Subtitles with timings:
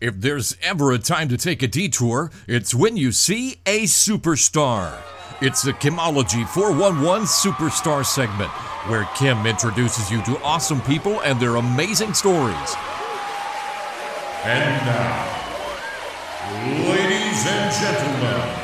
[0.00, 4.96] If there's ever a time to take a detour, it's when you see a superstar.
[5.40, 8.50] It's the Kimology 411 Superstar segment,
[8.86, 12.76] where Kim introduces you to awesome people and their amazing stories.
[14.44, 15.26] And now,
[16.86, 18.54] ladies and gentlemen,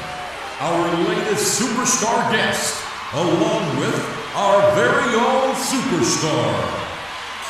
[0.61, 2.81] our latest superstar guest,
[3.13, 3.99] along with
[4.37, 6.55] our very own superstar,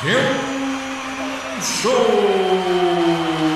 [0.01, 0.55] Kim
[1.61, 3.54] Show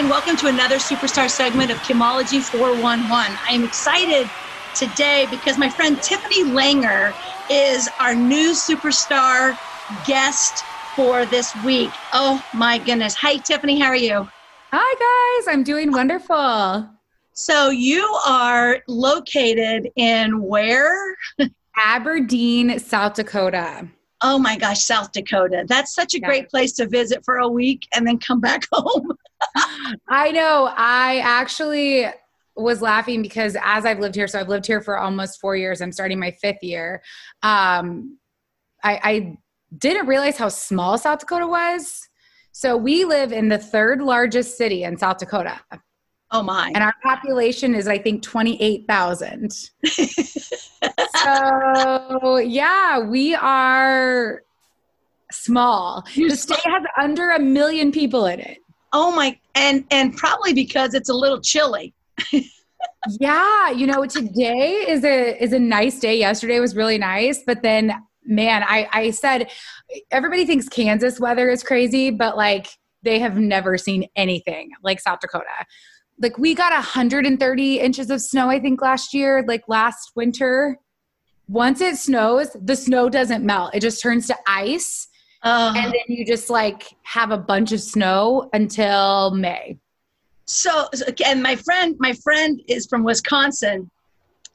[0.00, 3.36] and welcome to another superstar segment of Kimology 411.
[3.46, 4.26] I am excited
[4.74, 7.12] today because my friend Tiffany Langer
[7.50, 9.58] is our new superstar
[10.06, 10.64] guest
[10.96, 11.90] for this week.
[12.14, 13.14] Oh my goodness.
[13.16, 14.26] Hi, Tiffany, how are you?
[14.72, 15.52] Hi, guys.
[15.52, 16.88] I'm doing wonderful.
[17.34, 21.14] So, you are located in where?
[21.76, 23.86] Aberdeen, South Dakota.
[24.22, 25.64] Oh my gosh, South Dakota.
[25.68, 26.26] That's such a yeah.
[26.26, 29.12] great place to visit for a week and then come back home.
[30.08, 30.72] I know.
[30.76, 32.06] I actually
[32.56, 35.80] was laughing because as I've lived here, so I've lived here for almost four years.
[35.80, 37.02] I'm starting my fifth year.
[37.42, 38.18] Um,
[38.82, 39.38] I, I
[39.78, 42.08] didn't realize how small South Dakota was.
[42.52, 45.60] So we live in the third largest city in South Dakota.
[46.32, 46.70] Oh my.
[46.74, 49.52] And our population is I think 28,000.
[51.16, 54.42] so, yeah, we are
[55.32, 56.04] small.
[56.14, 58.58] the state has under a million people in it.
[58.92, 61.94] Oh my and and probably because it's a little chilly.
[63.20, 66.18] yeah, you know, today is a is a nice day.
[66.18, 67.92] Yesterday was really nice, but then
[68.24, 69.50] man, I I said
[70.10, 72.68] everybody thinks Kansas weather is crazy, but like
[73.02, 75.66] they have never seen anything like South Dakota.
[76.20, 80.78] Like we got 130 inches of snow I think last year, like last winter.
[81.48, 83.74] Once it snows, the snow doesn't melt.
[83.74, 85.08] It just turns to ice
[85.42, 89.78] uh, and then you just like have a bunch of snow until May.
[90.44, 90.88] So,
[91.24, 93.90] and my friend, my friend is from Wisconsin,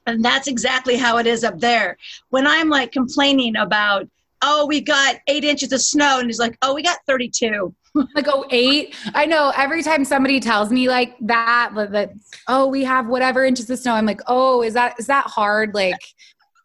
[0.06, 1.96] and that's exactly how it is up there.
[2.28, 4.06] When I'm like complaining about,
[4.42, 7.74] oh, we got eight inches of snow, and he's like, oh, we got 32.
[8.14, 12.12] like oh eight i know every time somebody tells me like that that
[12.46, 15.72] oh we have whatever inches of snow i'm like oh is that is that hard
[15.72, 15.94] like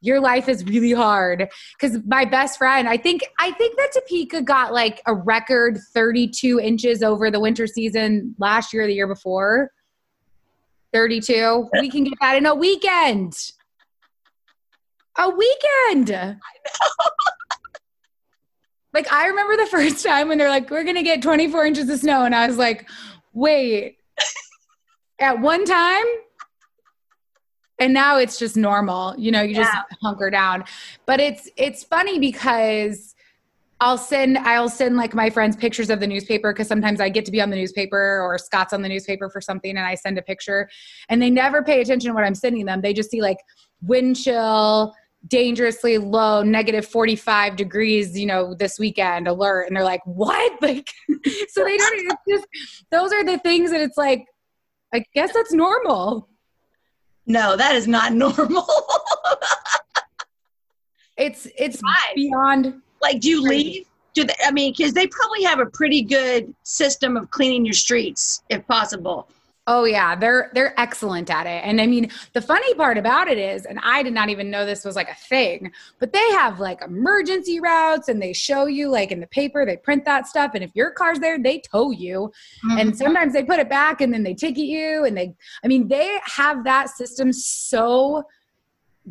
[0.01, 1.47] your life is really hard.
[1.79, 6.59] Because my best friend i think i think that topeka got like a record 32
[6.59, 9.71] inches over the winter season last year or the year before.
[10.93, 13.33] 32 we can get that in a weekend.
[15.17, 16.11] A weekend.
[16.11, 16.35] I
[18.93, 21.99] like i remember the first time when they're like we're gonna get 24 inches of
[21.99, 22.89] snow and i was like
[23.33, 23.97] wait.
[25.19, 26.03] At one time
[27.81, 29.71] and now it's just normal you know you just
[30.01, 30.63] hunker down
[31.05, 33.15] but it's it's funny because
[33.81, 37.25] I'll send I'll send like my friends pictures of the newspaper because sometimes I get
[37.25, 40.19] to be on the newspaper or Scott's on the newspaper for something and I send
[40.19, 40.69] a picture
[41.09, 42.81] and they never pay attention to what I'm sending them.
[42.81, 43.39] They just see like
[43.81, 44.93] wind chill,
[45.27, 49.63] dangerously low, negative 45 degrees, you know, this weekend alert.
[49.63, 50.51] And they're like, what?
[50.61, 50.87] Like
[51.49, 52.45] so they don't it's just
[52.91, 54.25] those are the things that it's like,
[54.93, 56.29] I guess that's normal.
[57.25, 58.67] No, that is not normal.
[61.17, 61.81] it's it's
[62.15, 62.81] beyond.
[63.01, 63.85] Like, do you leave?
[64.13, 64.35] Do they?
[64.45, 68.65] I mean, because they probably have a pretty good system of cleaning your streets, if
[68.67, 69.27] possible.
[69.67, 71.63] Oh yeah, they're they're excellent at it.
[71.63, 74.65] And I mean, the funny part about it is, and I did not even know
[74.65, 78.89] this was like a thing, but they have like emergency routes and they show you
[78.89, 81.91] like in the paper, they print that stuff and if your car's there, they tow
[81.91, 82.31] you.
[82.65, 82.77] Mm-hmm.
[82.79, 85.87] And sometimes they put it back and then they ticket you and they I mean,
[85.87, 88.23] they have that system so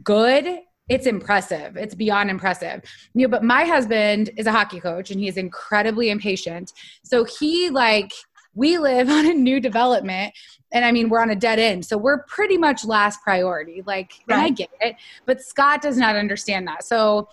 [0.02, 1.76] good it's impressive.
[1.76, 2.82] It's beyond impressive.
[3.14, 6.72] You know, but my husband is a hockey coach and he's incredibly impatient.
[7.04, 8.10] So he like
[8.54, 10.34] we live on a new development
[10.72, 11.84] and I mean we're on a dead end.
[11.84, 13.82] So we're pretty much last priority.
[13.86, 14.44] Like right.
[14.44, 14.96] I get it,
[15.26, 16.84] but Scott does not understand that.
[16.84, 17.28] So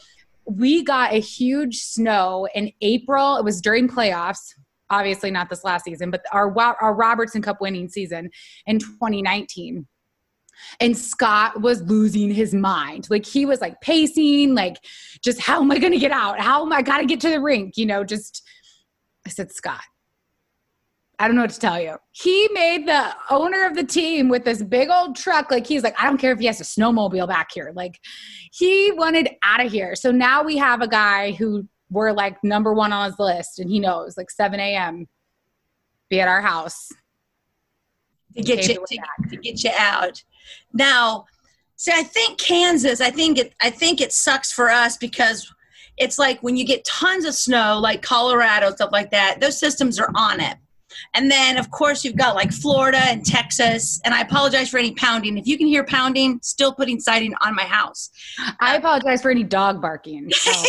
[0.46, 3.38] we got a huge snow in April.
[3.38, 4.54] It was during playoffs.
[4.90, 8.30] Obviously not this last season, but our our Robertson Cup winning season
[8.66, 9.86] in 2019
[10.80, 13.08] and Scott was losing his mind.
[13.10, 14.78] Like he was like pacing, like
[15.24, 16.40] just how am I going to get out?
[16.40, 17.78] How am I got to get to the rink?
[17.78, 18.44] You know, just
[19.26, 19.82] I said, Scott,
[21.20, 21.96] I don't know what to tell you.
[22.12, 25.50] He made the owner of the team with this big old truck.
[25.50, 27.72] Like he's like, I don't care if he has a snowmobile back here.
[27.76, 28.00] Like
[28.52, 29.96] he wanted out of here.
[29.96, 33.70] So now we have a guy who we're like number one on his list, and
[33.70, 35.08] he knows like 7 a.m.
[36.10, 36.90] be at our house
[38.36, 40.24] to get you to, to get you out.
[40.74, 41.26] Now,
[41.78, 43.02] see, I think Kansas.
[43.02, 43.54] I think it.
[43.62, 45.52] I think it sucks for us because
[45.98, 50.00] it's like when you get tons of snow, like Colorado, stuff like that, those systems
[50.00, 50.58] are on it.
[51.14, 54.00] And then, of course, you've got like Florida and Texas.
[54.06, 55.38] And I apologize for any pounding.
[55.38, 58.10] If you can hear pounding, still putting siding on my house.
[58.60, 60.32] I apologize for any dog barking.
[60.32, 60.52] So.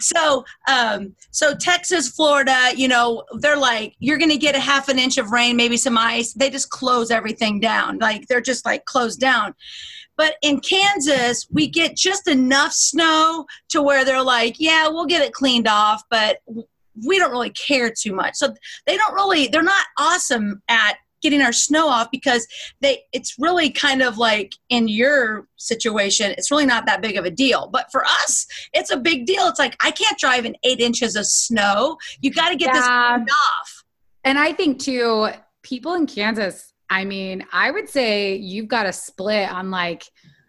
[0.00, 4.98] so um, so texas florida you know they're like you're gonna get a half an
[4.98, 8.84] inch of rain maybe some ice they just close everything down like they're just like
[8.84, 9.54] closed down
[10.16, 15.22] but in kansas we get just enough snow to where they're like yeah we'll get
[15.22, 16.38] it cleaned off but
[17.06, 18.34] we don't really care too much.
[18.34, 18.54] So
[18.86, 22.46] they don't really they're not awesome at getting our snow off because
[22.80, 27.24] they it's really kind of like in your situation it's really not that big of
[27.24, 27.68] a deal.
[27.72, 29.46] But for us it's a big deal.
[29.46, 31.96] It's like i can't drive in eight inches of snow.
[32.20, 33.18] You got to get yeah.
[33.18, 33.84] this off.
[34.24, 35.28] And i think too
[35.62, 40.02] people in kansas i mean i would say you've got a split on like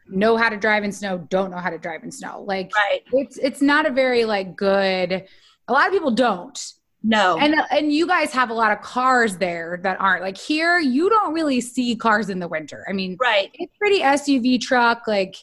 [0.08, 2.44] know how to drive in snow don't know how to drive in snow.
[2.46, 3.02] Like right.
[3.12, 5.26] it's it's not a very like good
[5.74, 6.74] a lot of people don't
[7.04, 7.38] no.
[7.38, 10.80] And uh, and you guys have a lot of cars there that aren't like here
[10.80, 12.86] you don't really see cars in the winter.
[12.88, 13.52] I mean, right.
[13.54, 15.36] It's pretty SUV truck like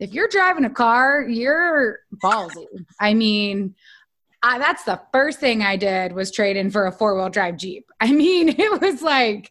[0.00, 2.66] if you're driving a car, you're ballsy.
[3.00, 3.76] I mean,
[4.42, 7.86] I, that's the first thing I did was trade in for a four-wheel drive Jeep.
[8.00, 9.50] I mean, it was like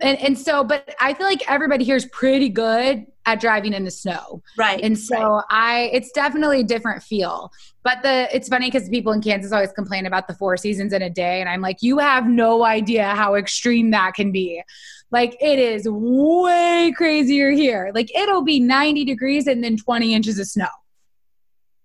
[0.00, 3.84] and and so but i feel like everybody here is pretty good at driving in
[3.84, 4.42] the snow.
[4.56, 5.44] Right and so right.
[5.50, 7.52] i it's definitely a different feel.
[7.82, 11.02] But the it's funny because people in kansas always complain about the four seasons in
[11.02, 14.62] a day and i'm like you have no idea how extreme that can be.
[15.10, 17.90] Like it is way crazier here.
[17.94, 20.66] Like it'll be 90 degrees and then 20 inches of snow.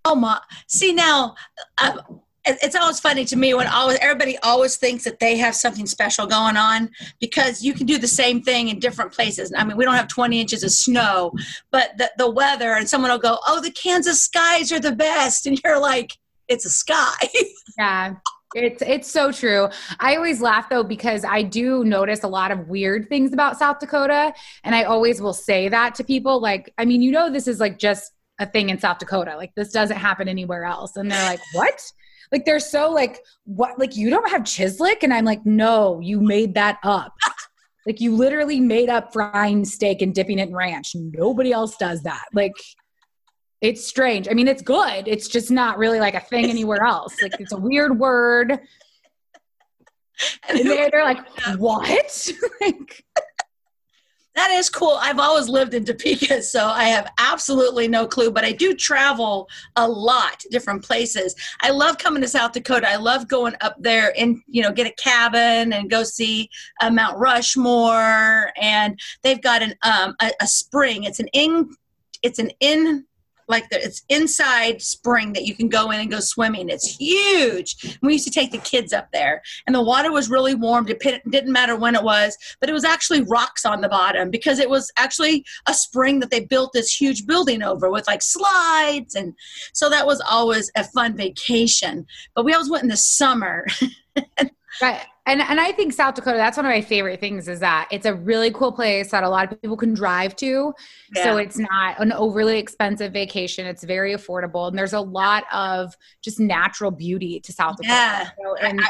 [0.05, 1.35] Oh my see now
[1.77, 1.97] uh,
[2.45, 6.27] it's always funny to me when always everybody always thinks that they have something special
[6.27, 9.53] going on because you can do the same thing in different places.
[9.55, 11.31] I mean, we don't have 20 inches of snow,
[11.71, 15.45] but the, the weather and someone will go, "Oh, the Kansas skies are the best,"
[15.47, 16.17] and you're like,
[16.47, 17.15] "It's a sky."
[17.77, 18.15] yeah.
[18.55, 19.67] It's it's so true.
[19.99, 23.79] I always laugh though because I do notice a lot of weird things about South
[23.79, 24.31] Dakota
[24.63, 27.59] and I always will say that to people like I mean you know this is
[27.59, 29.35] like just a thing in South Dakota.
[29.37, 30.95] Like this doesn't happen anywhere else.
[30.95, 31.81] And they're like, "What?"
[32.33, 33.77] Like they're so like, what?
[33.77, 37.13] Like you don't have Chislic, and I'm like, no, you made that up.
[37.85, 40.95] like you literally made up frying steak and dipping it in ranch.
[40.95, 42.25] Nobody else does that.
[42.33, 42.53] Like
[43.61, 44.27] it's strange.
[44.29, 45.07] I mean, it's good.
[45.07, 47.21] It's just not really like a thing anywhere else.
[47.21, 48.59] Like it's a weird word.
[50.47, 51.25] And they're, they're like,
[51.57, 52.31] what?
[52.61, 53.03] like
[54.35, 54.97] that is cool.
[54.99, 59.47] I've always lived in Topeka, so I have absolutely no clue, but I do travel
[59.75, 61.35] a lot, different places.
[61.61, 62.89] I love coming to South Dakota.
[62.89, 66.49] I love going up there and, you know, get a cabin and go see
[66.81, 68.51] uh, Mount Rushmore.
[68.59, 71.03] And they've got an um, a, a spring.
[71.03, 71.69] It's an in,
[72.23, 73.05] it's an in
[73.47, 76.69] like the, it's inside spring that you can go in and go swimming.
[76.69, 77.97] It's huge.
[78.01, 80.87] We used to take the kids up there, and the water was really warm.
[80.87, 80.99] It
[81.29, 84.69] didn't matter when it was, but it was actually rocks on the bottom because it
[84.69, 89.33] was actually a spring that they built this huge building over with like slides, and
[89.73, 92.05] so that was always a fun vacation.
[92.35, 93.65] But we always went in the summer.
[94.81, 97.87] right and and I think South Dakota, that's one of my favorite things is that
[97.91, 100.73] it's a really cool place that a lot of people can drive to.
[101.15, 101.23] Yeah.
[101.23, 103.65] So it's not an overly expensive vacation.
[103.65, 104.67] It's very affordable.
[104.67, 107.93] And there's a lot of just natural beauty to South Dakota.
[107.93, 108.29] Yeah.
[108.43, 108.87] So, and I,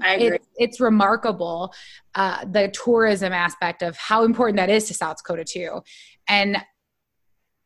[0.00, 0.26] I agree.
[0.36, 1.72] It's, it's remarkable
[2.14, 5.82] uh, the tourism aspect of how important that is to South Dakota too.
[6.28, 6.58] And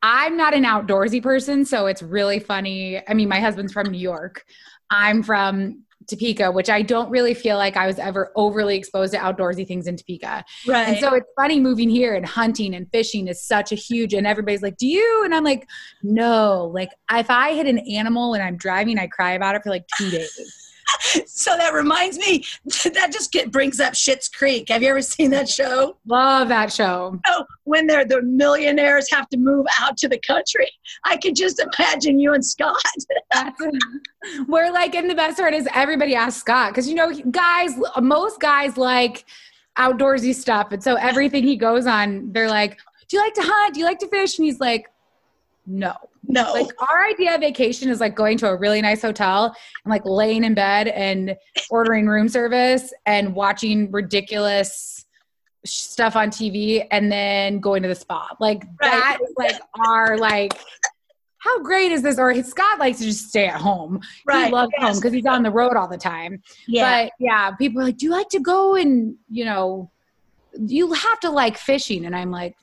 [0.03, 3.03] I'm not an outdoorsy person, so it's really funny.
[3.07, 4.45] I mean, my husband's from New York.
[4.91, 9.19] I'm from Topeka, which I don't really feel like I was ever overly exposed to
[9.19, 10.45] outdoorsy things in Topeka.
[10.67, 10.89] Right.
[10.89, 14.27] And so it's funny moving here and hunting and fishing is such a huge, and
[14.27, 15.23] everybody's like, Do you?
[15.25, 15.69] And I'm like,
[16.03, 16.71] No.
[16.73, 19.87] Like, if I hit an animal and I'm driving, I cry about it for like
[19.97, 20.70] two days.
[21.27, 22.45] so that reminds me
[22.95, 24.69] that just get, brings up Schitt's Creek.
[24.69, 25.97] Have you ever seen that show?
[26.07, 27.19] Love that show.
[27.27, 30.71] Oh, when they're the millionaires have to move out to the country.
[31.05, 32.77] I could just imagine you and Scott.
[34.49, 38.41] We're like, and the best part is everybody asks Scott because you know, guys, most
[38.41, 39.25] guys like
[39.79, 42.79] outdoorsy stuff, and so everything he goes on, they're like,
[43.09, 43.75] "Do you like to hunt?
[43.75, 44.87] Do you like to fish?" And he's like,
[45.67, 45.95] "No."
[46.31, 46.53] No.
[46.53, 50.03] Like our idea of vacation is like going to a really nice hotel and like
[50.05, 51.37] laying in bed and
[51.71, 55.07] ordering room service and watching ridiculous
[55.65, 58.29] stuff on TV and then going to the spa.
[58.39, 58.91] Like right.
[58.91, 60.53] that is like our like
[61.39, 62.19] how great is this?
[62.19, 64.01] Or Scott likes to just stay at home.
[64.27, 64.47] Right.
[64.47, 64.83] He loves yes.
[64.87, 66.43] home because he's on the road all the time.
[66.69, 67.05] Yeah.
[67.05, 69.91] But yeah, people are like, Do you like to go and, you know,
[70.59, 72.05] you have to like fishing?
[72.05, 72.57] And I'm like,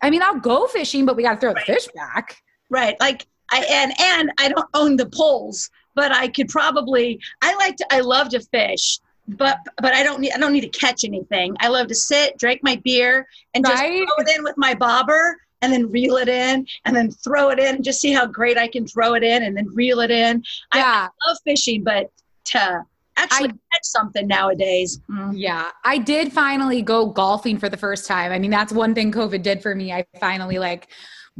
[0.00, 1.66] I mean, I'll go fishing, but we got to throw right.
[1.66, 2.40] the fish back.
[2.70, 2.96] Right.
[3.00, 7.20] Like I and and I don't own the poles, but I could probably.
[7.42, 7.86] I like to.
[7.92, 10.32] I love to fish, but but I don't need.
[10.32, 11.56] I don't need to catch anything.
[11.60, 14.06] I love to sit, drink my beer, and just Right.
[14.06, 17.58] throw it in with my bobber, and then reel it in, and then throw it
[17.58, 20.10] in, and just see how great I can throw it in, and then reel it
[20.12, 20.42] in.
[20.42, 20.42] yeah.
[20.72, 21.08] I Yeah.
[21.26, 22.08] love fishing, but
[22.46, 22.82] to
[23.16, 25.00] actually catch something nowadays.
[25.10, 28.32] mm, Yeah, I did finally go golfing for the first time.
[28.32, 29.92] I mean, that's one thing COVID did for me.
[29.92, 30.88] I finally like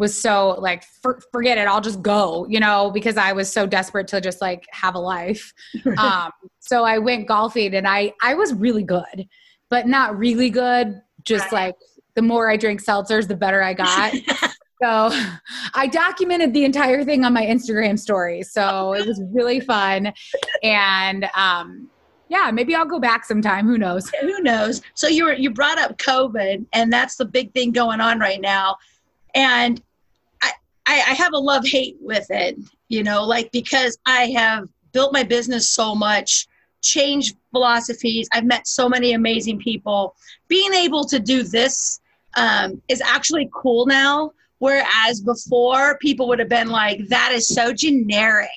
[0.00, 3.66] was so like for, forget it, I'll just go, you know, because I was so
[3.66, 5.52] desperate to just like have a life.
[5.99, 6.30] Um,
[6.61, 9.28] so I went golfing and I I was really good,
[9.69, 11.00] but not really good.
[11.25, 11.75] Just like
[12.14, 14.14] the more I drank seltzers, the better I got.
[14.83, 15.11] So
[15.75, 18.42] I documented the entire thing on my Instagram story.
[18.42, 20.11] So it was really fun.
[20.62, 21.90] And um,
[22.30, 23.66] yeah, maybe I'll go back sometime.
[23.66, 24.11] Who knows?
[24.23, 28.00] who knows so you were you brought up covid and that's the big thing going
[28.00, 28.76] on right now
[29.35, 29.83] and
[30.87, 32.57] i i, have a love hate with it
[32.89, 36.47] you know like because i have built my business so much
[36.83, 38.29] changed philosophies.
[38.33, 40.15] I've met so many amazing people.
[40.49, 42.01] Being able to do this
[42.37, 47.73] um, is actually cool now whereas before people would have been like that is so
[47.73, 48.49] generic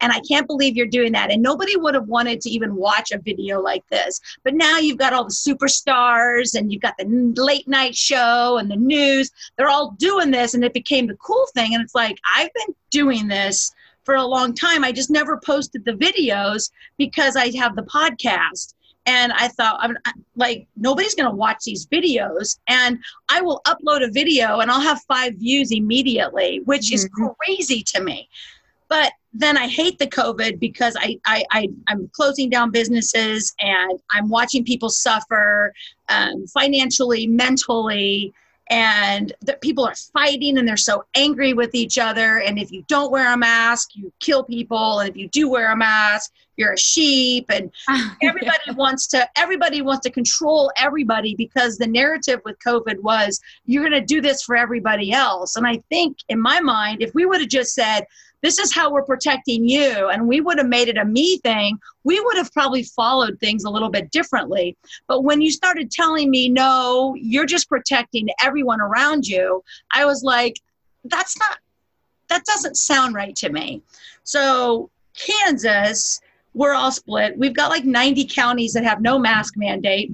[0.00, 1.30] and I can't believe you're doing that.
[1.30, 4.20] And nobody would have wanted to even watch a video like this.
[4.42, 8.70] But now you've got all the superstars and you've got the late night show and
[8.70, 9.30] the news.
[9.56, 11.74] They're all doing this, and it became the cool thing.
[11.74, 13.72] And it's like, I've been doing this
[14.04, 14.84] for a long time.
[14.84, 18.74] I just never posted the videos because I have the podcast.
[19.06, 19.96] And I thought, I'm
[20.36, 22.58] like, nobody's going to watch these videos.
[22.68, 22.98] And
[23.30, 27.34] I will upload a video and I'll have five views immediately, which is Mhm.
[27.36, 28.28] crazy to me
[28.90, 34.00] but then I hate the COVID because I, I, I I'm closing down businesses and
[34.10, 35.72] I'm watching people suffer
[36.08, 38.34] um, financially, mentally,
[38.70, 42.38] and that people are fighting and they're so angry with each other.
[42.38, 45.72] And if you don't wear a mask, you kill people, and if you do wear
[45.72, 47.46] a mask, you're a sheep.
[47.50, 47.70] And
[48.22, 53.82] everybody wants to everybody wants to control everybody because the narrative with covid was you're
[53.82, 57.26] going to do this for everybody else and i think in my mind if we
[57.26, 58.04] would have just said
[58.42, 60.08] this is how we're protecting you.
[60.08, 61.78] And we would have made it a me thing.
[62.04, 64.76] We would have probably followed things a little bit differently.
[65.08, 70.22] But when you started telling me no you're just protecting everyone around you i was
[70.22, 70.60] like
[71.04, 71.58] that's not
[72.28, 73.82] that doesn't sound right to me.
[74.22, 76.20] So kansas
[76.54, 77.38] we're all split.
[77.38, 80.12] We've got like 90 counties that have no mask mandate.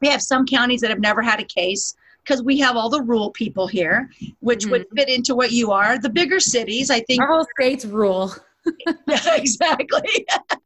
[0.00, 3.02] We have some counties that have never had a case because we have all the
[3.02, 4.10] rural people here,
[4.40, 5.98] which would fit into what you are.
[5.98, 7.20] The bigger cities, I think.
[7.20, 8.32] Our whole state's rule.
[9.08, 10.24] Yeah, exactly.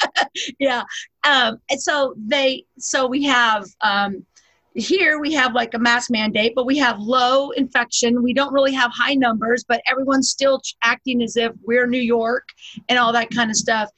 [0.58, 0.82] yeah.
[1.24, 4.26] Um, and so they, so we have, um,
[4.74, 8.22] here we have like a mask mandate, but we have low infection.
[8.22, 12.46] We don't really have high numbers, but everyone's still acting as if we're New York
[12.90, 13.88] and all that kind of stuff.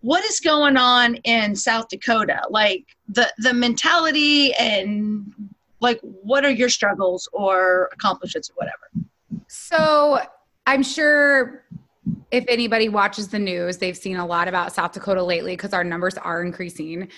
[0.00, 2.42] What is going on in South Dakota?
[2.50, 5.32] Like the the mentality and
[5.80, 9.08] like what are your struggles or accomplishments or whatever?
[9.48, 10.20] So
[10.66, 11.64] I'm sure
[12.30, 15.84] if anybody watches the news, they've seen a lot about South Dakota lately because our
[15.84, 17.08] numbers are increasing.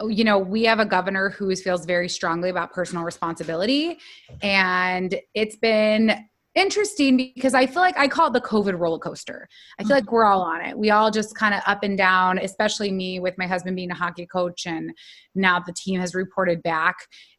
[0.00, 3.98] You know, we have a governor who feels very strongly about personal responsibility.
[4.42, 9.46] And it's been interesting because I feel like I call it the COVID roller coaster.
[9.78, 10.76] I feel like we're all on it.
[10.76, 13.94] We all just kind of up and down, especially me with my husband being a
[13.94, 14.66] hockey coach.
[14.66, 14.92] And
[15.34, 16.96] now the team has reported back.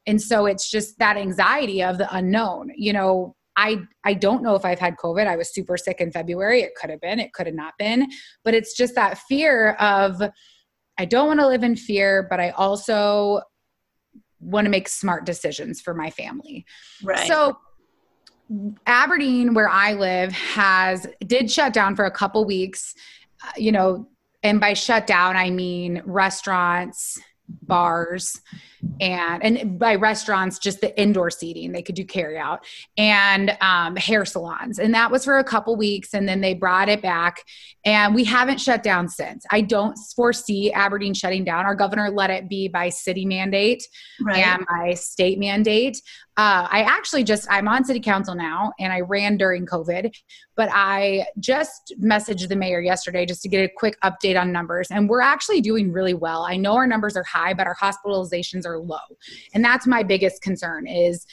[0.08, 2.72] And so it's just that anxiety of the unknown.
[2.76, 5.28] You know, I I don't know if I've had COVID.
[5.28, 6.62] I was super sick in February.
[6.62, 8.08] It could have been, it could have not been,
[8.44, 10.22] but it's just that fear of
[10.98, 13.42] I don't want to live in fear, but I also
[14.40, 16.66] want to make smart decisions for my family.
[17.04, 17.28] Right.
[17.28, 17.58] So
[18.86, 22.94] Aberdeen where I live has did shut down for a couple weeks,
[23.44, 24.08] uh, you know,
[24.44, 28.40] and by shut down I mean restaurants, bars,
[29.00, 32.66] and and by restaurants just the indoor seating they could do carry out
[32.98, 34.80] and um, hair salons.
[34.80, 37.44] And that was for a couple weeks and then they brought it back
[37.86, 39.46] and we haven't shut down since.
[39.52, 41.66] I don't foresee aberdeen shutting down.
[41.66, 43.84] Our governor let it be by city mandate
[44.22, 44.38] right.
[44.38, 46.02] and by state mandate
[46.38, 50.14] uh, i actually just i'm on city council now and i ran during covid
[50.56, 54.88] but i just messaged the mayor yesterday just to get a quick update on numbers.
[54.92, 56.44] And we're actually doing really well.
[56.44, 58.98] I know our numbers are high but our hospitalizations are low.
[59.54, 61.26] And that's my biggest concern is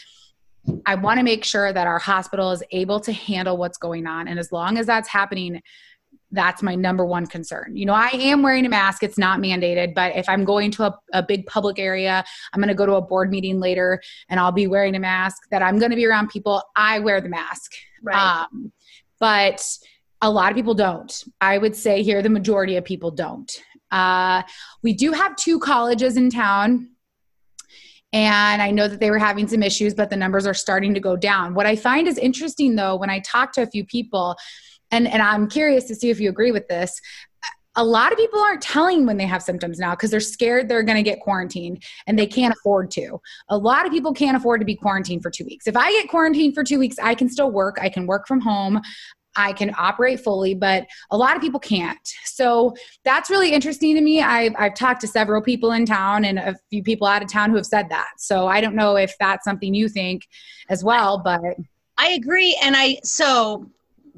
[0.86, 4.28] i want to make sure that our hospital is able to handle what's going on.
[4.28, 5.60] And as long as that's happening
[6.34, 7.74] that's my number one concern.
[7.74, 10.84] You know, I am wearing a mask, it's not mandated, but if I'm going to
[10.84, 14.38] a, a big public area, I'm going to go to a board meeting later and
[14.38, 17.30] I'll be wearing a mask, that I'm going to be around people, I wear the
[17.30, 17.72] mask.
[18.02, 18.42] right.
[18.42, 18.72] Um,
[19.18, 19.64] but
[20.24, 21.12] A lot of people don't.
[21.42, 23.50] I would say here the majority of people don't.
[23.90, 24.42] Uh,
[24.82, 26.88] we do have two colleges in town.
[28.14, 31.00] And I know that they were having some issues, but the numbers are starting to
[31.00, 31.54] go down.
[31.54, 34.36] What I find is interesting though, when I talk to a few people,
[34.90, 37.00] and, and I'm curious to see if you agree with this,
[37.76, 40.82] a lot of people aren't telling when they have symptoms now because they're scared they're
[40.82, 43.20] going to get quarantined and they can't afford to.
[43.48, 45.66] A lot of people can't afford to be quarantined for two weeks.
[45.66, 47.78] If I get quarantined for two weeks, I can still work.
[47.80, 48.80] I can work from home.
[49.36, 51.98] I can operate fully, but a lot of people can't.
[52.24, 52.74] So
[53.04, 54.22] that's really interesting to me.
[54.22, 57.50] I've, I've talked to several people in town and a few people out of town
[57.50, 58.10] who have said that.
[58.18, 60.28] So I don't know if that's something you think
[60.68, 61.40] as well, but.
[61.98, 62.56] I agree.
[62.62, 63.68] And I, so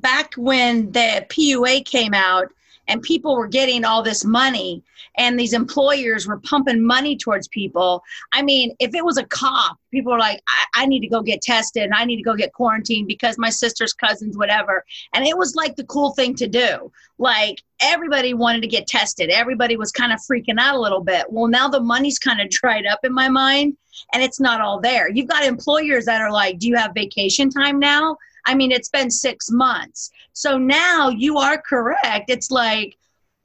[0.07, 2.47] back when the PUA came out,
[2.87, 4.81] and people were getting all this money
[5.19, 9.77] and these employers were pumping money towards people i mean if it was a cough
[9.91, 12.35] people were like I, I, need to go get tested and i need to go
[12.35, 14.85] get quarantined because my sister's cousins whatever.
[15.15, 16.93] And it was like the cool thing to do.
[17.19, 19.31] Like everybody wanted to get tested.
[19.31, 21.27] Everybody was kind of freaking out a little bit.
[21.31, 23.77] Well now the money's kind of dried up in my mind
[24.13, 25.11] and it's not all there.
[25.11, 28.89] You've got employers that are like do you have vacation time now I mean, it's
[28.89, 30.11] been six months.
[30.33, 32.31] So now you are correct.
[32.31, 32.97] It's like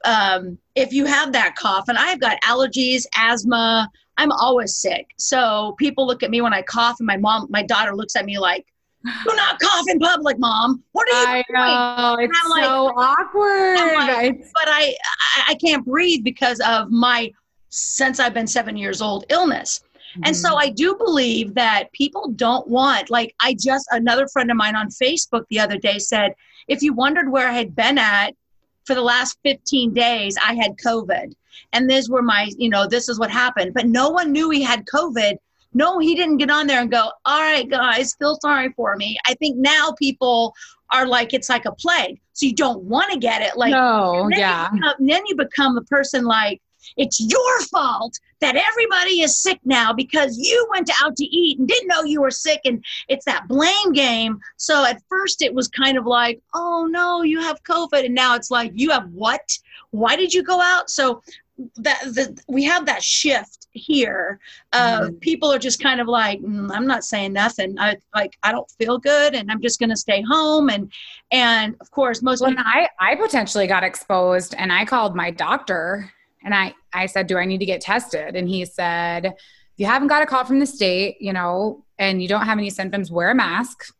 [0.04, 5.10] um, if you have that cough, and I've got allergies, asthma, I'm always sick.
[5.18, 8.24] So people look at me when I cough, and my mom, my daughter looks at
[8.24, 8.66] me like,
[9.04, 10.82] do not cough in public, mom.
[10.92, 11.64] What are you I doing?
[11.64, 13.76] know it's like, so awkward.
[13.76, 14.94] Like, but I,
[15.36, 17.32] I, I can't breathe because of my
[17.68, 19.80] since I've been seven years old illness.
[20.12, 20.22] Mm-hmm.
[20.24, 20.58] And so mm-hmm.
[20.58, 24.88] I do believe that people don't want, like, I just, another friend of mine on
[24.88, 26.34] Facebook the other day said,
[26.68, 28.34] if you wondered where I had been at
[28.84, 31.34] for the last 15 days, I had COVID.
[31.72, 33.74] And this were my, you know, this is what happened.
[33.74, 35.36] But no one knew he had COVID.
[35.74, 39.16] No, he didn't get on there and go, all right, guys, feel sorry for me.
[39.26, 40.54] I think now people
[40.90, 42.20] are like, it's like a plague.
[42.34, 43.56] So you don't want to get it.
[43.56, 44.68] Like, no, yeah.
[44.72, 46.60] You become, then you become a person like,
[46.96, 51.66] it's your fault that everybody is sick now because you went out to eat and
[51.66, 52.60] didn't know you were sick.
[52.64, 54.38] And it's that blame game.
[54.56, 58.04] So at first it was kind of like, oh no, you have COVID.
[58.04, 59.58] And now it's like, you have what?
[59.90, 60.90] Why did you go out?
[60.90, 61.22] So
[61.76, 64.38] that the, we have that shift here
[64.72, 65.14] uh, mm-hmm.
[65.16, 68.70] people are just kind of like mm, i'm not saying nothing i like i don't
[68.72, 70.90] feel good and i'm just going to stay home and
[71.30, 75.30] and of course most when people- i i potentially got exposed and i called my
[75.30, 76.10] doctor
[76.44, 78.36] and I, I said, Do I need to get tested?
[78.36, 79.34] And he said, If
[79.76, 82.70] you haven't got a call from the state, you know, and you don't have any
[82.70, 83.94] symptoms, wear a mask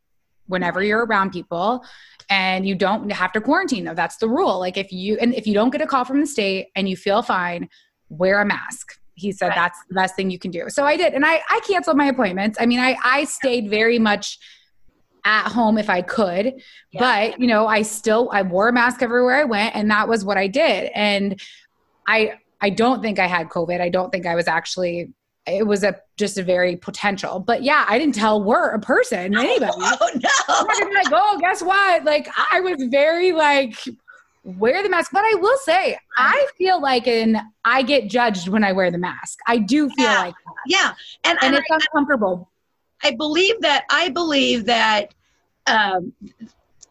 [0.47, 0.89] whenever mm-hmm.
[0.89, 1.85] you're around people.
[2.31, 3.95] And you don't have to quarantine though.
[3.95, 4.59] That's the rule.
[4.59, 6.97] Like if you and if you don't get a call from the state and you
[6.97, 7.69] feel fine
[8.09, 8.99] wear a mask.
[9.15, 9.57] He said right.
[9.57, 10.69] that's the best thing you can do.
[10.69, 11.15] So i did.
[11.15, 12.59] And i i canceled my appointments.
[12.61, 14.39] I mean i i stayed very much
[15.25, 16.55] at home if i could.
[16.93, 17.01] Yeah.
[17.01, 20.25] but you know i still i wore a mask everywhere i went and that was
[20.25, 20.91] what i did.
[20.95, 21.41] And
[22.07, 23.81] I I don't think I had COVID.
[23.81, 25.12] I don't think I was actually
[25.47, 27.41] it was a just a very potential.
[27.41, 29.73] But yeah, I didn't tell we're a person, anybody.
[29.77, 30.31] Oh no.
[30.49, 32.05] I'm like, oh, guess what?
[32.05, 33.77] Like I was very like
[34.45, 35.11] wear the mask.
[35.12, 38.99] But I will say, I feel like in I get judged when I wear the
[38.99, 39.38] mask.
[39.47, 40.21] I do feel yeah.
[40.21, 40.55] like that.
[40.67, 40.93] Yeah.
[41.25, 42.51] And, and, and it's I, uncomfortable.
[43.03, 45.15] I believe that I believe that
[45.67, 46.12] um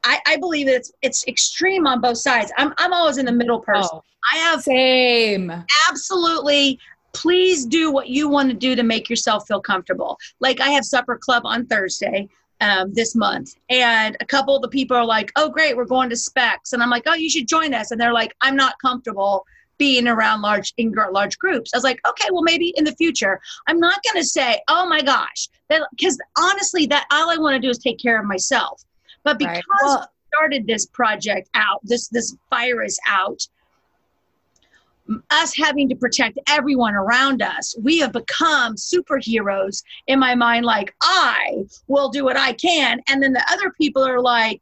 [0.03, 2.51] I, I believe it's it's extreme on both sides.
[2.57, 3.89] I'm I'm always in the middle person.
[3.93, 5.51] Oh, I have same
[5.89, 6.79] absolutely.
[7.13, 10.17] Please do what you want to do to make yourself feel comfortable.
[10.39, 12.29] Like I have supper club on Thursday
[12.61, 16.09] um, this month, and a couple of the people are like, "Oh, great, we're going
[16.09, 18.75] to Specs," and I'm like, "Oh, you should join us," and they're like, "I'm not
[18.81, 19.45] comfortable."
[19.81, 21.71] being around large in large groups.
[21.73, 23.41] I was like, okay, well maybe in the future.
[23.65, 27.59] I'm not going to say, oh my gosh, because honestly, that all I want to
[27.59, 28.83] do is take care of myself.
[29.23, 29.83] But because right.
[29.83, 33.47] well, we started this project out, this this virus out,
[35.29, 40.65] us having to protect everyone around us, we have become superheroes in my mind.
[40.65, 44.61] Like I will do what I can, and then the other people are like,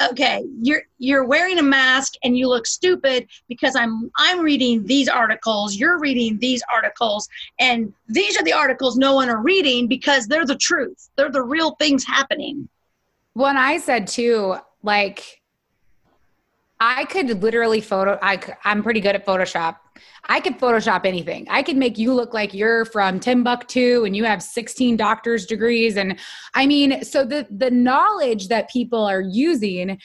[0.00, 5.08] okay you're you're wearing a mask and you look stupid because i'm i'm reading these
[5.08, 10.26] articles you're reading these articles and these are the articles no one are reading because
[10.26, 12.68] they're the truth they're the real things happening
[13.34, 15.40] when I said too, like
[16.80, 18.18] I could literally photo.
[18.22, 19.76] I I'm pretty good at Photoshop.
[20.28, 21.46] I could Photoshop anything.
[21.50, 25.96] I could make you look like you're from Timbuktu and you have 16 doctor's degrees.
[25.96, 26.18] And
[26.54, 29.98] I mean, so the the knowledge that people are using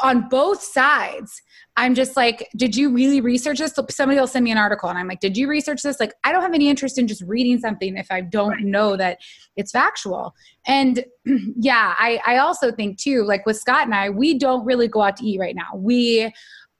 [0.00, 1.40] on both sides
[1.76, 3.74] i'm just like did you really research this?
[3.90, 6.00] Somebody will send me an article and i'm like did you research this?
[6.00, 8.64] Like i don't have any interest in just reading something if i don't right.
[8.64, 9.18] know that
[9.56, 10.34] it's factual.
[10.66, 11.04] And
[11.56, 15.02] yeah i i also think too like with scott and i we don't really go
[15.02, 15.70] out to eat right now.
[15.74, 16.32] We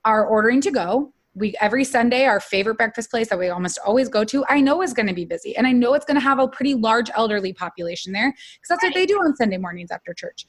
[0.04, 1.12] are ordering to go.
[1.36, 4.82] We every sunday our favorite breakfast place that we almost always go to i know
[4.82, 7.10] is going to be busy and i know it's going to have a pretty large
[7.14, 8.90] elderly population there because that's right.
[8.90, 10.46] what they do on sunday mornings after church.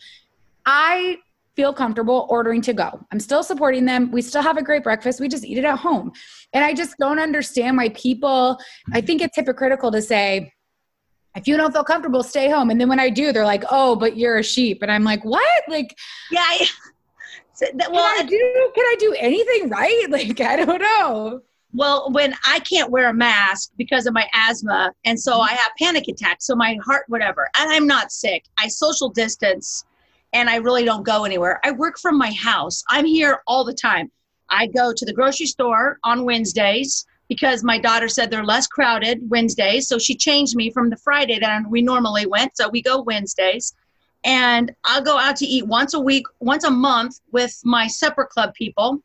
[0.66, 1.18] I
[1.56, 3.00] feel comfortable ordering to go.
[3.12, 4.12] I'm still supporting them.
[4.12, 5.20] We still have a great breakfast.
[5.20, 6.12] We just eat it at home.
[6.54, 8.60] And I just don't understand why people,
[8.94, 10.52] I think it's hypocritical to say,
[11.36, 12.70] if you don't feel comfortable, stay home.
[12.70, 14.82] And then when I do, they're like, oh, but you're a sheep.
[14.82, 15.64] And I'm like, what?
[15.68, 15.96] Like,
[16.32, 16.44] yeah.
[16.44, 16.68] I,
[17.54, 20.06] so that, well, can I do, can I do anything right?
[20.10, 21.42] Like, I don't know.
[21.74, 25.42] Well, when I can't wear a mask because of my asthma, and so mm-hmm.
[25.42, 29.84] I have panic attacks, so my heart, whatever, and I'm not sick, I social distance
[30.36, 31.62] and I really don't go anywhere.
[31.64, 32.84] I work from my house.
[32.90, 34.12] I'm here all the time.
[34.50, 39.22] I go to the grocery store on Wednesdays because my daughter said they're less crowded
[39.30, 39.88] Wednesdays.
[39.88, 42.58] So she changed me from the Friday that we normally went.
[42.58, 43.74] So we go Wednesdays.
[44.26, 48.26] And I'll go out to eat once a week, once a month with my supper
[48.26, 49.02] club people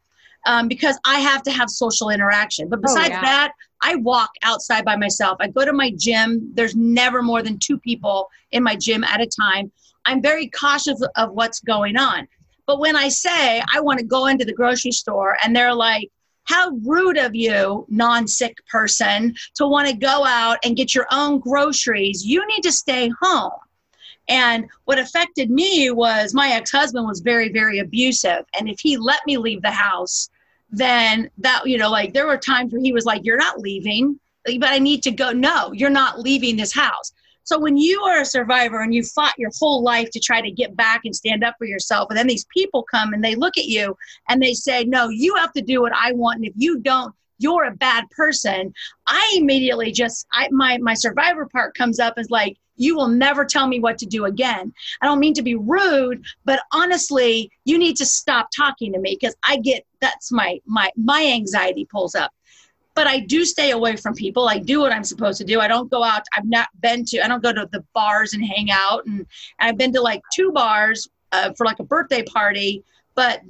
[0.46, 2.68] um, because I have to have social interaction.
[2.68, 3.20] But oh, besides oh, yeah.
[3.22, 5.36] that, I walk outside by myself.
[5.40, 6.50] I go to my gym.
[6.54, 9.70] There's never more than two people in my gym at a time.
[10.10, 12.26] I'm very cautious of what's going on.
[12.66, 16.10] But when I say I want to go into the grocery store and they're like,
[16.44, 21.06] how rude of you, non sick person, to want to go out and get your
[21.12, 22.24] own groceries.
[22.24, 23.52] You need to stay home.
[24.28, 28.44] And what affected me was my ex husband was very, very abusive.
[28.58, 30.28] And if he let me leave the house,
[30.70, 34.18] then that, you know, like there were times where he was like, You're not leaving,
[34.44, 35.30] but I need to go.
[35.30, 37.12] No, you're not leaving this house.
[37.50, 40.52] So when you are a survivor and you fought your whole life to try to
[40.52, 43.58] get back and stand up for yourself, and then these people come and they look
[43.58, 43.96] at you
[44.28, 46.36] and they say, No, you have to do what I want.
[46.36, 48.72] And if you don't, you're a bad person.
[49.08, 53.44] I immediately just I my my survivor part comes up as like, you will never
[53.44, 54.72] tell me what to do again.
[55.02, 59.18] I don't mean to be rude, but honestly, you need to stop talking to me
[59.20, 62.30] because I get that's my my my anxiety pulls up
[63.00, 64.46] but I do stay away from people.
[64.46, 65.58] I do what I'm supposed to do.
[65.58, 66.20] I don't go out.
[66.36, 69.06] I've not been to, I don't go to the bars and hang out.
[69.06, 69.20] And,
[69.58, 72.84] and I've been to like two bars uh, for like a birthday party,
[73.14, 73.40] but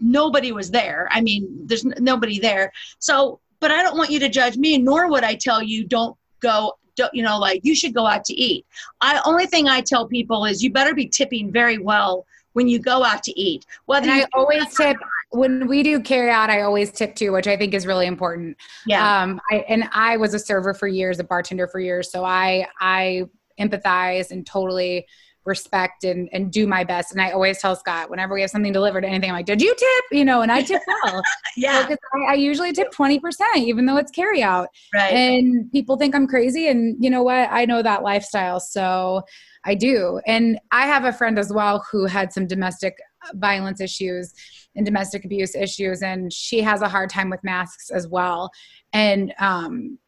[0.00, 1.06] nobody was there.
[1.12, 2.72] I mean, there's n- nobody there.
[2.98, 6.16] So, but I don't want you to judge me, nor would I tell you don't
[6.40, 8.66] go don't, you know, like you should go out to eat.
[9.00, 12.80] I only thing I tell people is you better be tipping very well when you
[12.80, 13.64] go out to eat.
[13.86, 14.96] Whether and I always tip
[15.30, 18.56] when we do carry out, I always tip too, which I think is really important.
[18.86, 19.22] Yeah.
[19.22, 22.66] Um, I, and I was a server for years, a bartender for years, so I
[22.80, 23.24] I
[23.58, 25.06] empathize and totally
[25.44, 27.12] respect and, and do my best.
[27.12, 29.74] And I always tell Scott whenever we have something delivered, anything, I'm like, did you
[29.74, 30.04] tip?
[30.12, 31.22] You know, and I tip well.
[31.56, 31.88] yeah.
[31.88, 33.20] So, I, I, usually tip 20%,
[33.56, 34.68] even though it's carry out.
[34.92, 35.12] Right.
[35.12, 36.68] And people think I'm crazy.
[36.68, 37.48] And you know what?
[37.50, 38.60] I know that lifestyle.
[38.60, 39.22] So
[39.64, 40.20] I do.
[40.26, 42.96] And I have a friend as well who had some domestic
[43.34, 44.32] violence issues
[44.76, 46.02] and domestic abuse issues.
[46.02, 48.50] And she has a hard time with masks as well.
[48.92, 49.98] And um,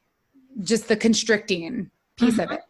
[0.62, 2.40] just the constricting piece mm-hmm.
[2.40, 2.61] of it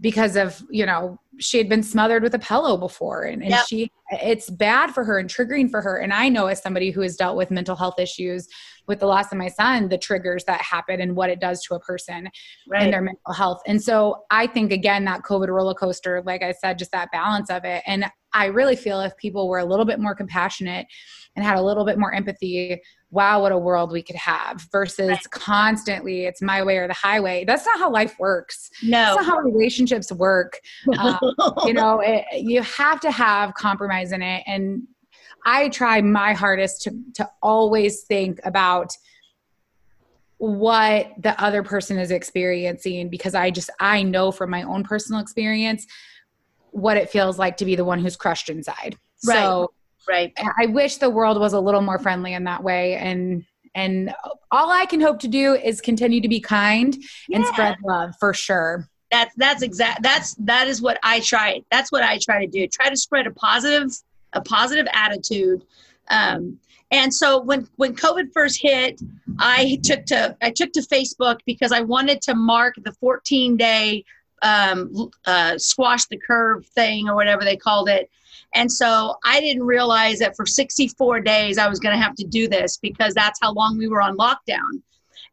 [0.00, 3.66] because of you know she had been smothered with a pillow before and, and yep.
[3.66, 7.00] she it's bad for her and triggering for her and i know as somebody who
[7.00, 8.46] has dealt with mental health issues
[8.86, 11.74] with the loss of my son the triggers that happen and what it does to
[11.74, 12.28] a person
[12.68, 12.82] right.
[12.82, 16.52] and their mental health and so i think again that covid roller coaster like i
[16.52, 18.04] said just that balance of it and
[18.36, 20.86] i really feel if people were a little bit more compassionate
[21.34, 25.08] and had a little bit more empathy wow what a world we could have versus
[25.08, 25.30] right.
[25.30, 27.44] constantly it's my way or the highway.
[27.44, 28.68] That's not how life works.
[28.82, 28.98] No.
[28.98, 30.60] That's not how relationships work.
[30.98, 31.18] Um,
[31.66, 34.42] you know it, you have to have compromise in it.
[34.46, 34.82] And
[35.44, 38.90] i try my hardest to to always think about
[40.38, 45.20] what the other person is experiencing because i just i know from my own personal
[45.20, 45.86] experience
[46.76, 48.96] what it feels like to be the one who's crushed inside.
[49.26, 49.36] Right.
[49.36, 49.72] so
[50.06, 50.32] right.
[50.60, 52.96] I wish the world was a little more friendly in that way.
[52.96, 54.14] And and
[54.50, 56.96] all i can hope to do is continue to be kind
[57.28, 57.36] yeah.
[57.36, 58.88] and spread love for sure.
[59.10, 62.66] That's that's exact that's that is what i try that's what i try to do
[62.68, 63.90] try to spread a positive
[64.32, 65.64] a positive attitude.
[66.08, 66.58] Um,
[66.90, 69.00] and so when when covid first hit
[69.38, 74.04] i took to i took to facebook because i wanted to mark the 14 day
[74.46, 78.08] um, uh, squash the curve thing or whatever they called it
[78.54, 82.24] and so I didn't realize that for 64 days I was going to have to
[82.24, 84.82] do this because that's how long we were on lockdown.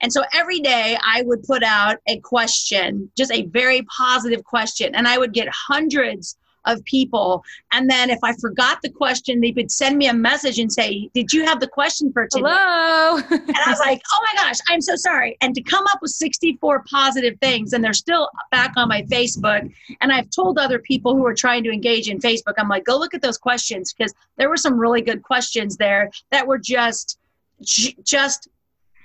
[0.02, 4.94] And so every day I would put out a question, just a very positive question,
[4.96, 7.44] and I would get hundreds of people.
[7.72, 11.10] And then if I forgot the question, they would send me a message and say,
[11.14, 12.44] Did you have the question for today?
[12.46, 13.18] Hello.
[13.30, 15.38] and I was like, Oh my gosh, I'm so sorry.
[15.42, 19.72] And to come up with 64 positive things, and they're still back on my Facebook.
[20.02, 22.98] And I've told other people who are trying to engage in Facebook, I'm like, Go
[22.98, 27.20] look at those questions because there were some really good questions there that were just,
[27.62, 28.48] just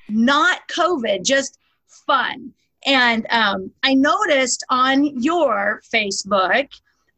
[0.09, 2.53] not COVID, just fun.
[2.87, 6.69] And um, I noticed on your Facebook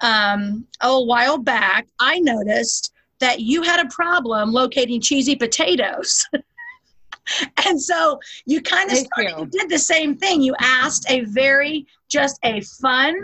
[0.01, 6.27] um, a while back, I noticed that you had a problem locating cheesy potatoes.
[7.67, 9.39] and so you kind of started, you.
[9.39, 10.43] you did the same thing.
[10.43, 13.15] You asked a very, just a fun,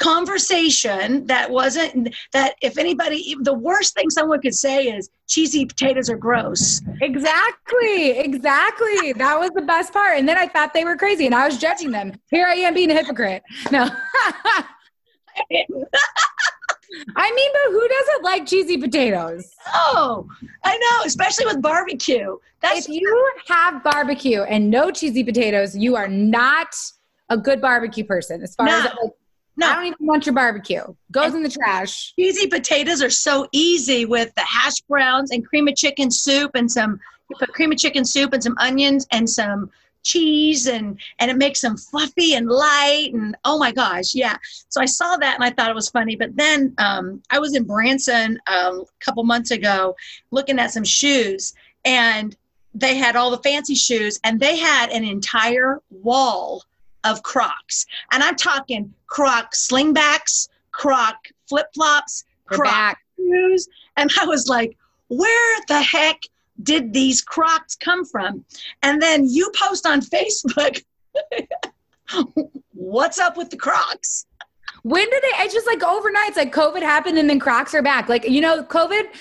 [0.00, 6.08] conversation that wasn't that if anybody the worst thing someone could say is cheesy potatoes
[6.08, 10.96] are gross exactly exactly that was the best part and then i thought they were
[10.96, 13.86] crazy and i was judging them here i am being a hypocrite no
[17.16, 19.54] I mean, but who doesn't like cheesy potatoes?
[19.74, 20.26] Oh,
[20.64, 22.36] I know, especially with barbecue.
[22.60, 26.74] That's if you have barbecue and no cheesy potatoes, you are not
[27.28, 28.42] a good barbecue person.
[28.42, 28.78] As far no.
[28.78, 29.12] as like,
[29.56, 29.68] no.
[29.68, 30.82] I don't even want your barbecue.
[31.12, 32.12] Goes and in the trash.
[32.18, 36.70] Cheesy potatoes are so easy with the hash browns and cream of chicken soup and
[36.70, 36.98] some
[37.28, 39.70] you put cream of chicken soup and some onions and some
[40.02, 44.36] cheese and and it makes them fluffy and light and oh my gosh yeah
[44.68, 47.54] so i saw that and i thought it was funny but then um, i was
[47.54, 49.94] in branson um, a couple months ago
[50.30, 52.36] looking at some shoes and
[52.74, 56.62] they had all the fancy shoes and they had an entire wall
[57.04, 57.86] of Crocs.
[58.12, 61.16] And I'm talking Croc slingbacks, Croc
[61.48, 63.68] flip flops, Croc shoes.
[63.96, 64.76] And I was like,
[65.08, 66.22] where the heck
[66.62, 68.44] did these Crocs come from?
[68.82, 70.82] And then you post on Facebook,
[72.72, 74.26] what's up with the Crocs?
[74.82, 75.42] When did they?
[75.44, 76.28] It's just like overnight.
[76.28, 78.08] It's like COVID happened and then Crocs are back.
[78.08, 79.14] Like, you know, COVID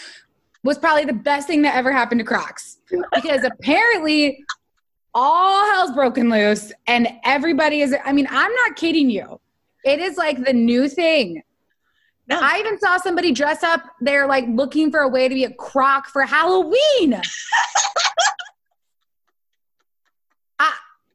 [0.64, 2.78] was probably the best thing that ever happened to Crocs
[3.14, 4.44] because apparently
[5.14, 9.40] all hell's broken loose and everybody is i mean i'm not kidding you
[9.84, 11.42] it is like the new thing
[12.30, 12.40] no.
[12.42, 15.54] i even saw somebody dress up they're like looking for a way to be a
[15.54, 17.22] croc for halloween
[20.62, 20.74] I,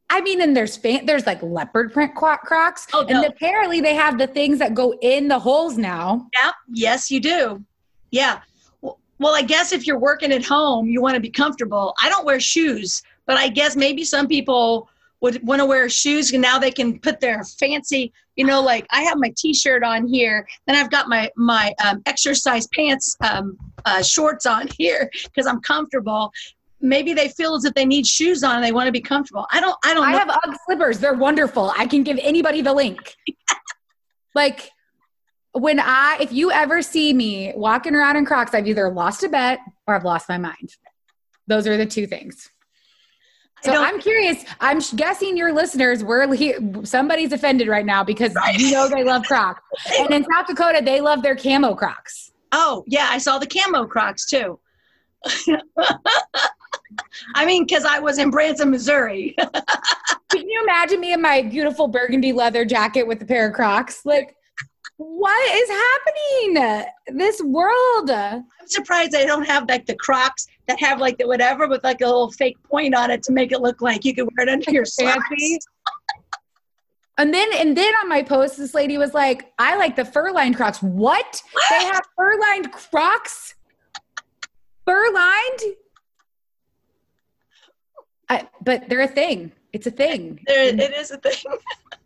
[0.08, 3.08] I mean, and there's fan, there's like leopard print crocs, oh, no.
[3.08, 6.28] and apparently they have the things that go in the holes now.
[6.38, 7.62] Yeah, yes, you do.
[8.10, 8.40] Yeah.
[8.80, 11.94] Well, I guess if you're working at home, you want to be comfortable.
[12.00, 14.88] I don't wear shoes but I guess maybe some people
[15.20, 18.86] would want to wear shoes and now they can put their fancy, you know, like
[18.90, 23.56] I have my t-shirt on here, then I've got my my um, exercise pants um,
[23.84, 26.32] uh, shorts on here because I'm comfortable.
[26.80, 29.46] Maybe they feel as if they need shoes on and they want to be comfortable.
[29.52, 29.76] I don't.
[29.84, 30.04] I don't.
[30.04, 30.18] I know.
[30.18, 30.98] have UGG slippers.
[30.98, 31.72] They're wonderful.
[31.76, 33.14] I can give anybody the link.
[34.34, 34.70] like
[35.52, 39.28] when I, if you ever see me walking around in Crocs, I've either lost a
[39.28, 40.74] bet or I've lost my mind.
[41.46, 42.50] Those are the two things.
[43.64, 44.44] So I'm curious.
[44.60, 46.28] I'm guessing your listeners were
[46.84, 48.58] somebody's offended right now because right.
[48.58, 49.62] you know they love Crocs,
[49.98, 52.32] and in South Dakota they love their camo Crocs.
[52.52, 54.58] Oh yeah, I saw the camo Crocs too.
[57.34, 59.34] I mean, because I was in Branson, Missouri.
[60.30, 64.04] Can you imagine me in my beautiful burgundy leather jacket with a pair of Crocs?
[64.04, 64.36] Like,
[64.96, 67.18] what is happening?
[67.18, 68.10] This world.
[68.10, 72.00] I'm surprised they don't have like the Crocs that have like the whatever with like
[72.00, 74.52] a little fake point on it to make it look like you could wear it
[74.52, 75.28] under your slacks.
[77.16, 80.32] And then and then on my post, this lady was like, I like the fur
[80.32, 80.82] lined crocs.
[80.82, 81.42] What?
[81.52, 81.64] what?
[81.70, 83.54] They have fur lined crocs?
[84.84, 85.76] Fur lined?
[88.62, 89.52] but they're a thing.
[89.72, 90.40] It's a thing.
[90.46, 91.34] There, it is a thing.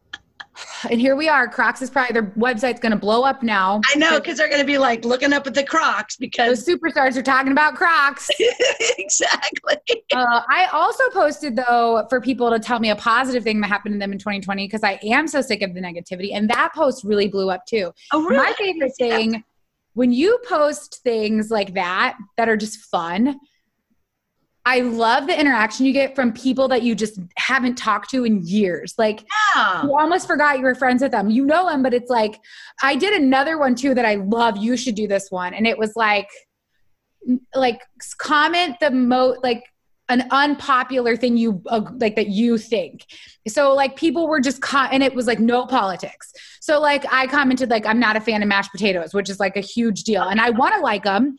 [0.91, 1.49] and here we are.
[1.49, 3.81] Crocs is probably their website's going to blow up now.
[3.93, 6.73] I know because they're going to be like looking up at the Crocs because the
[6.73, 8.29] superstars are talking about Crocs.
[8.99, 9.77] exactly.
[10.13, 13.95] Uh, I also posted though for people to tell me a positive thing that happened
[13.95, 17.05] to them in 2020 because I am so sick of the negativity, and that post
[17.05, 17.93] really blew up too.
[18.13, 18.37] Oh, really?
[18.37, 19.45] My favorite thing
[19.95, 23.39] when you post things like that that are just fun
[24.69, 28.47] I love the interaction you get from people that you just haven't talked to in
[28.47, 28.93] years.
[28.99, 29.25] Like
[29.57, 29.83] yeah.
[29.83, 31.31] you almost forgot you were friends with them.
[31.31, 32.39] You know them, but it's like
[32.83, 34.59] I did another one too that I love.
[34.59, 35.55] You should do this one.
[35.55, 36.29] And it was like
[37.55, 37.81] like
[38.19, 39.65] comment the most like
[40.11, 43.07] an unpopular thing you uh, like that you think.
[43.49, 46.31] So like people were just con- and it was like no politics.
[46.61, 49.57] So like I commented like I'm not a fan of mashed potatoes, which is like
[49.57, 51.39] a huge deal and I want to like them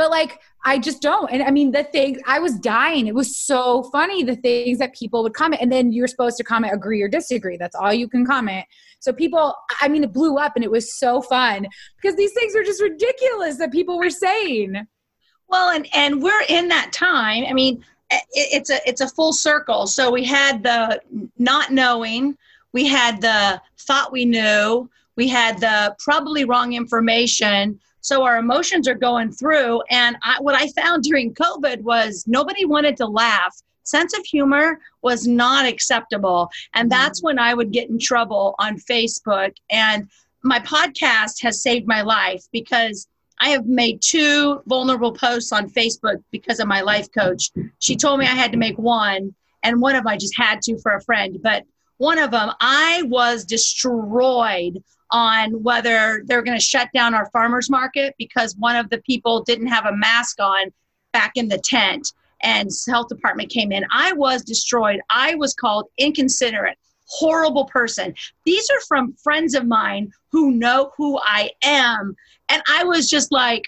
[0.00, 1.30] but like I just don't.
[1.30, 3.06] And I mean, the things I was dying.
[3.06, 5.62] It was so funny the things that people would comment.
[5.62, 7.56] And then you're supposed to comment agree or disagree.
[7.56, 8.66] That's all you can comment.
[8.98, 12.54] So people, I mean, it blew up and it was so fun because these things
[12.54, 14.86] are just ridiculous that people were saying.
[15.48, 17.44] Well, and and we're in that time.
[17.48, 19.86] I mean, it, it's a it's a full circle.
[19.86, 21.00] So we had the
[21.38, 22.36] not knowing,
[22.72, 28.88] we had the thought we knew, we had the probably wrong information so our emotions
[28.88, 29.82] are going through.
[29.90, 33.56] And I, what I found during COVID was nobody wanted to laugh.
[33.82, 36.50] Sense of humor was not acceptable.
[36.74, 37.00] And mm-hmm.
[37.00, 39.52] that's when I would get in trouble on Facebook.
[39.70, 40.08] And
[40.42, 43.06] my podcast has saved my life because
[43.40, 47.50] I have made two vulnerable posts on Facebook because of my life coach.
[47.78, 50.60] She told me I had to make one, and one of them I just had
[50.62, 51.38] to for a friend.
[51.42, 51.64] But
[51.96, 57.68] one of them, I was destroyed on whether they're going to shut down our farmers
[57.68, 60.72] market because one of the people didn't have a mask on
[61.12, 63.84] back in the tent and health department came in.
[63.92, 65.00] I was destroyed.
[65.10, 66.78] I was called inconsiderate
[67.10, 68.14] horrible person.
[68.44, 72.14] These are from friends of mine who know who i am.
[72.48, 73.64] And i was just like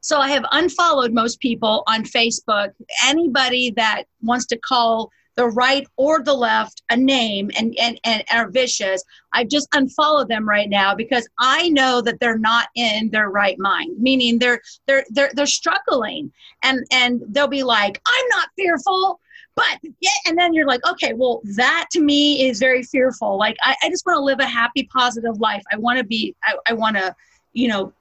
[0.00, 2.72] so i have unfollowed most people on facebook.
[3.04, 8.24] Anybody that wants to call the right or the left a name and, and, and
[8.32, 13.10] are vicious, I've just unfollow them right now because I know that they're not in
[13.10, 18.28] their right mind, meaning they're they're they're they're struggling and and they'll be like, I'm
[18.28, 19.20] not fearful.
[19.56, 23.38] But yeah, and then you're like, okay, well, that to me is very fearful.
[23.38, 25.62] Like I, I just want to live a happy, positive life.
[25.72, 27.14] I want to be, I, I want to,
[27.52, 27.92] you know,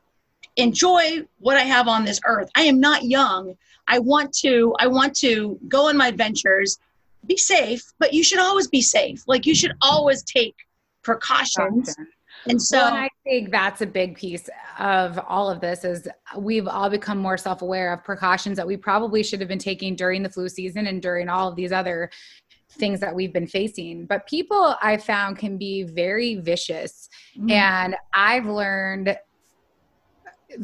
[0.56, 2.50] enjoy what I have on this earth.
[2.56, 3.56] I am not young.
[3.88, 6.80] I want to, I want to go on my adventures
[7.28, 9.24] be safe, but you should always be safe.
[9.28, 10.56] Like you should always take
[11.04, 11.96] precautions.
[11.96, 12.10] Gotcha.
[12.48, 16.08] And so well, and I think that's a big piece of all of this is
[16.38, 20.24] we've all become more self-aware of precautions that we probably should have been taking during
[20.24, 22.10] the flu season and during all of these other
[22.72, 24.06] things that we've been facing.
[24.06, 27.08] But people I found can be very vicious.
[27.38, 27.52] Mm-hmm.
[27.52, 29.18] And I've learned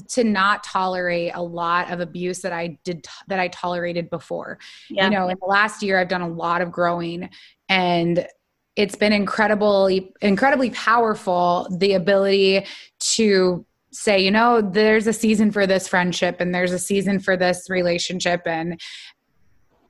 [0.09, 4.59] to not tolerate a lot of abuse that I did that I tolerated before.
[4.89, 5.05] Yeah.
[5.05, 7.29] You know, in the last year I've done a lot of growing
[7.67, 8.27] and
[8.75, 12.65] it's been incredibly incredibly powerful the ability
[12.99, 17.35] to say, you know, there's a season for this friendship and there's a season for
[17.35, 18.79] this relationship and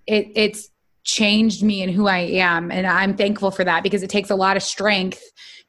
[0.08, 0.70] it it's
[1.04, 4.36] changed me and who I am and I'm thankful for that because it takes a
[4.36, 5.22] lot of strength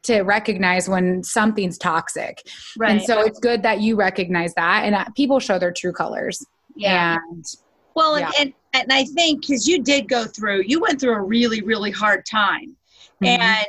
[0.03, 2.47] to recognize when something's toxic.
[2.79, 2.93] Right.
[2.93, 6.45] And so it's good that you recognize that and people show their true colors.
[6.75, 7.19] Yeah.
[7.31, 7.45] And
[7.95, 8.31] well, yeah.
[8.39, 11.91] and, and I think because you did go through, you went through a really, really
[11.91, 12.77] hard time.
[13.23, 13.43] Mm-hmm.
[13.43, 13.67] And,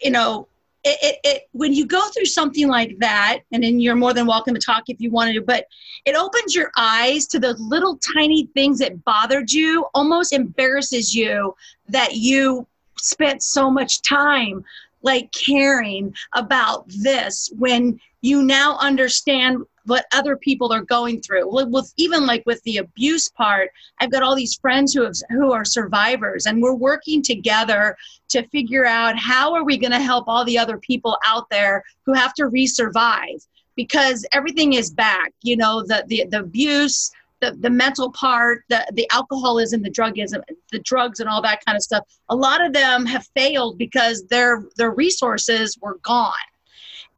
[0.00, 0.48] you know,
[0.84, 4.26] it, it, it, when you go through something like that, and then you're more than
[4.26, 5.66] welcome to talk if you want to, but
[6.04, 11.54] it opens your eyes to those little tiny things that bothered you, almost embarrasses you
[11.88, 12.66] that you
[12.98, 14.64] spent so much time
[15.04, 21.46] like caring about this when you now understand what other people are going through.
[21.46, 25.52] With even like with the abuse part i've got all these friends who have who
[25.52, 27.96] are survivors and we're working together
[28.28, 31.82] to figure out how are we going to help all the other people out there
[32.04, 37.10] who have to resurvive because everything is back you know the the, the abuse
[37.44, 41.76] the, the mental part, the, the alcoholism, the drugism, the drugs and all that kind
[41.76, 46.32] of stuff, a lot of them have failed because their their resources were gone.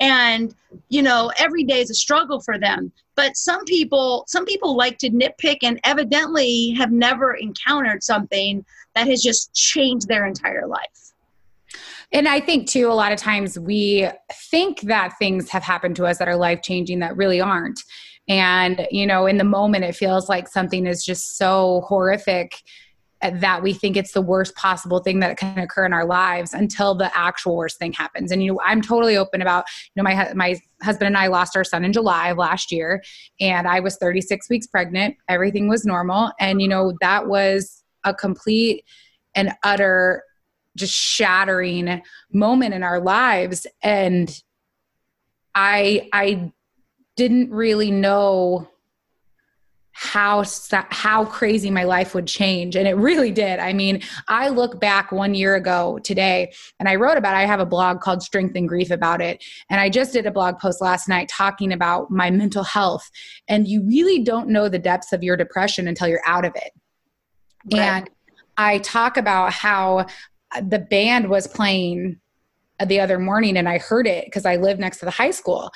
[0.01, 0.55] And
[0.89, 2.93] you know, every day is a struggle for them.
[3.15, 9.07] But some people some people like to nitpick and evidently have never encountered something that
[9.07, 11.12] has just changed their entire life.
[12.12, 16.07] And I think too, a lot of times we think that things have happened to
[16.07, 17.81] us that are life changing that really aren't.
[18.29, 22.62] And, you know, in the moment, it feels like something is just so horrific
[23.23, 26.95] that we think it's the worst possible thing that can occur in our lives until
[26.95, 28.31] the actual worst thing happens.
[28.31, 31.57] And you know, I'm totally open about, you know, my my husband and I lost
[31.57, 33.03] our son in July of last year
[33.41, 35.17] and I was 36 weeks pregnant.
[35.29, 38.85] Everything was normal and you know, that was a complete
[39.35, 40.23] and utter
[40.77, 44.43] just shattering moment in our lives and
[45.55, 46.53] I I
[47.17, 48.69] didn't really know
[49.99, 50.45] how
[50.91, 55.11] how crazy my life would change and it really did i mean i look back
[55.11, 57.39] one year ago today and i wrote about it.
[57.39, 60.31] i have a blog called strength and grief about it and i just did a
[60.31, 63.11] blog post last night talking about my mental health
[63.49, 66.73] and you really don't know the depths of your depression until you're out of it
[67.73, 67.81] right.
[67.81, 68.11] and
[68.59, 70.05] i talk about how
[70.69, 72.21] the band was playing
[72.85, 75.70] the other morning and I heard it because I live next to the high school.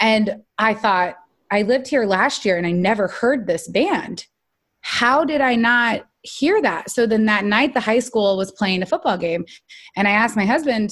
[0.00, 1.16] And I thought,
[1.50, 4.26] I lived here last year and I never heard this band.
[4.80, 6.90] How did I not hear that?
[6.90, 9.44] So then that night, the high school was playing a football game.
[9.96, 10.90] And I asked my husband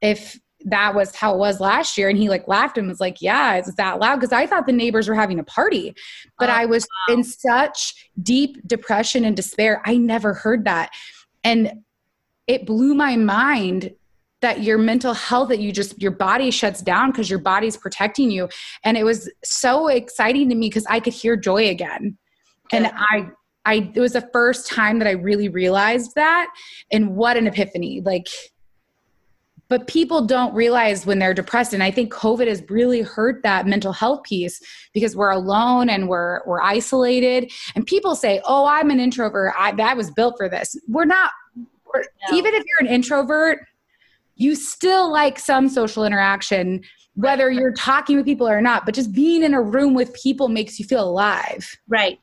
[0.00, 2.08] if that was how it was last year.
[2.08, 4.20] And he like laughed and was like, Yeah, it's that loud.
[4.20, 5.94] Cause I thought the neighbors were having a party.
[6.38, 7.14] But oh, I was wow.
[7.14, 9.82] in such deep depression and despair.
[9.84, 10.90] I never heard that.
[11.42, 11.82] And
[12.46, 13.92] it blew my mind
[14.44, 18.30] that your mental health that you just your body shuts down because your body's protecting
[18.30, 18.46] you.
[18.84, 22.18] And it was so exciting to me because i could hear joy again.
[22.70, 23.30] And i
[23.64, 26.48] i it was the first time that i really realized that
[26.92, 28.28] and what an epiphany like
[29.70, 31.72] but people don't realize when they're depressed.
[31.72, 34.60] And i think covid has really hurt that mental health piece
[34.92, 37.50] because we're alone and we're we're isolated.
[37.74, 39.54] And people say oh i'm an introvert.
[39.58, 40.76] I, that was built for this.
[40.86, 41.30] We're not
[41.86, 42.36] we're, no.
[42.36, 43.60] even if you're an introvert
[44.36, 46.82] you still like some social interaction,
[47.14, 50.48] whether you're talking with people or not, but just being in a room with people
[50.48, 51.76] makes you feel alive.
[51.88, 52.20] Right.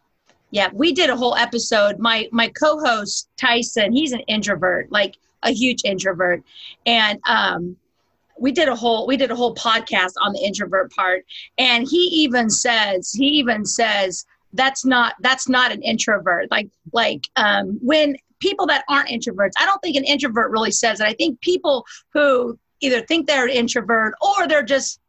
[0.51, 1.97] Yeah, we did a whole episode.
[1.99, 6.43] My my co-host Tyson, he's an introvert, like a huge introvert,
[6.85, 7.77] and um,
[8.37, 11.25] we did a whole we did a whole podcast on the introvert part.
[11.57, 16.51] And he even says he even says that's not that's not an introvert.
[16.51, 19.51] Like like um, when people that aren't introverts.
[19.59, 21.05] I don't think an introvert really says it.
[21.05, 24.99] I think people who either think they're an introvert or they're just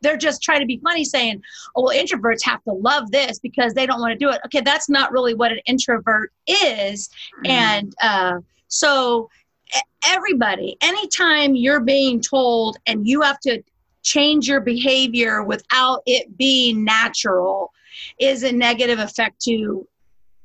[0.00, 1.42] they're just trying to be funny saying,
[1.76, 4.40] oh, well, introverts have to love this because they don't want to do it.
[4.46, 7.08] Okay, that's not really what an introvert is.
[7.44, 7.50] Mm-hmm.
[7.50, 9.28] And uh, so,
[10.06, 13.62] everybody, anytime you're being told and you have to
[14.02, 17.70] change your behavior without it being natural,
[18.18, 19.86] is a negative effect to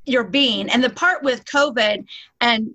[0.08, 0.70] your being.
[0.70, 2.06] And the part with COVID
[2.42, 2.70] and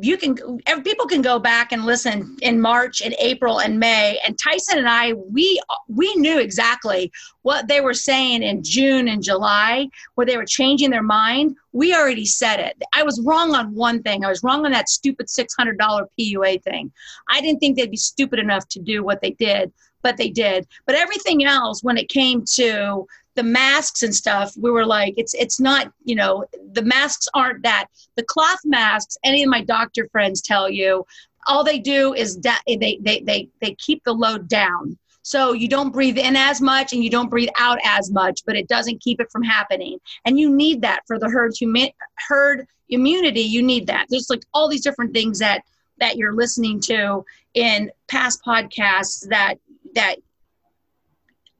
[0.00, 0.36] you can
[0.84, 4.88] people can go back and listen in March and April and May and Tyson and
[4.88, 7.10] I we we knew exactly
[7.42, 11.56] what they were saying in June and July where they were changing their mind.
[11.72, 12.80] We already said it.
[12.94, 14.24] I was wrong on one thing.
[14.24, 15.78] I was wrong on that stupid $600
[16.20, 16.92] PUA thing.
[17.30, 19.72] I didn't think they'd be stupid enough to do what they did
[20.02, 20.66] but they did.
[20.86, 23.06] But everything else when it came to
[23.38, 27.62] the masks and stuff we were like it's it's not you know the masks aren't
[27.62, 27.86] that.
[28.16, 31.06] The cloth masks any of my doctor friends tell you
[31.46, 34.98] all they do is da- they, they they they keep the load down.
[35.22, 38.56] So you don't breathe in as much and you don't breathe out as much but
[38.56, 40.00] it doesn't keep it from happening.
[40.24, 41.94] And you need that for the herd humi-
[42.28, 44.06] herd immunity you need that.
[44.08, 45.62] There's like all these different things that
[46.00, 47.24] that you're listening to
[47.54, 49.58] in past podcasts that
[49.94, 50.16] that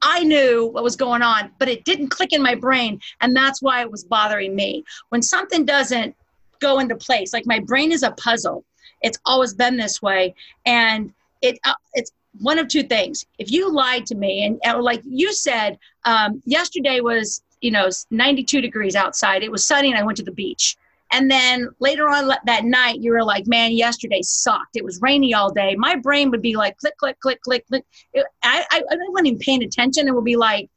[0.03, 3.01] I knew what was going on, but it didn't click in my brain.
[3.21, 4.85] And that's why it was bothering me.
[5.09, 6.15] When something doesn't
[6.61, 8.65] go into place, like my brain is a puzzle,
[9.03, 10.35] it's always been this way.
[10.67, 13.27] And it uh, it's one of two things.
[13.39, 17.89] If you lied to me, and, and like you said, um, yesterday was, you know,
[18.11, 20.77] 92 degrees outside, it was sunny, and I went to the beach.
[21.11, 24.77] And then later on that night, you were like, man, yesterday sucked.
[24.77, 25.75] It was rainy all day.
[25.75, 27.85] My brain would be like, click, click, click, click, click.
[28.13, 30.69] It, I, I, I wasn't even paying attention It would be like,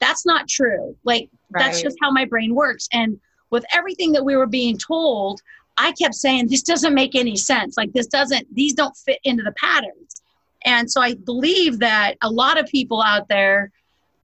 [0.00, 0.96] that's not true.
[1.04, 1.64] Like, right.
[1.64, 2.88] that's just how my brain works.
[2.92, 3.20] And
[3.50, 5.40] with everything that we were being told,
[5.76, 7.76] I kept saying, this doesn't make any sense.
[7.76, 10.22] Like, this doesn't, these don't fit into the patterns.
[10.64, 13.70] And so I believe that a lot of people out there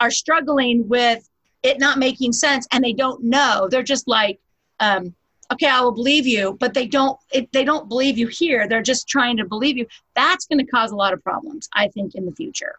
[0.00, 1.28] are struggling with
[1.62, 3.68] it not making sense and they don't know.
[3.70, 4.40] They're just like,
[4.80, 5.14] um,
[5.52, 8.68] okay i will believe you but they don't it, they don't believe you here.
[8.68, 9.86] They're just trying to believe you.
[10.14, 12.76] That's going to cause a lot of problems i think in the future.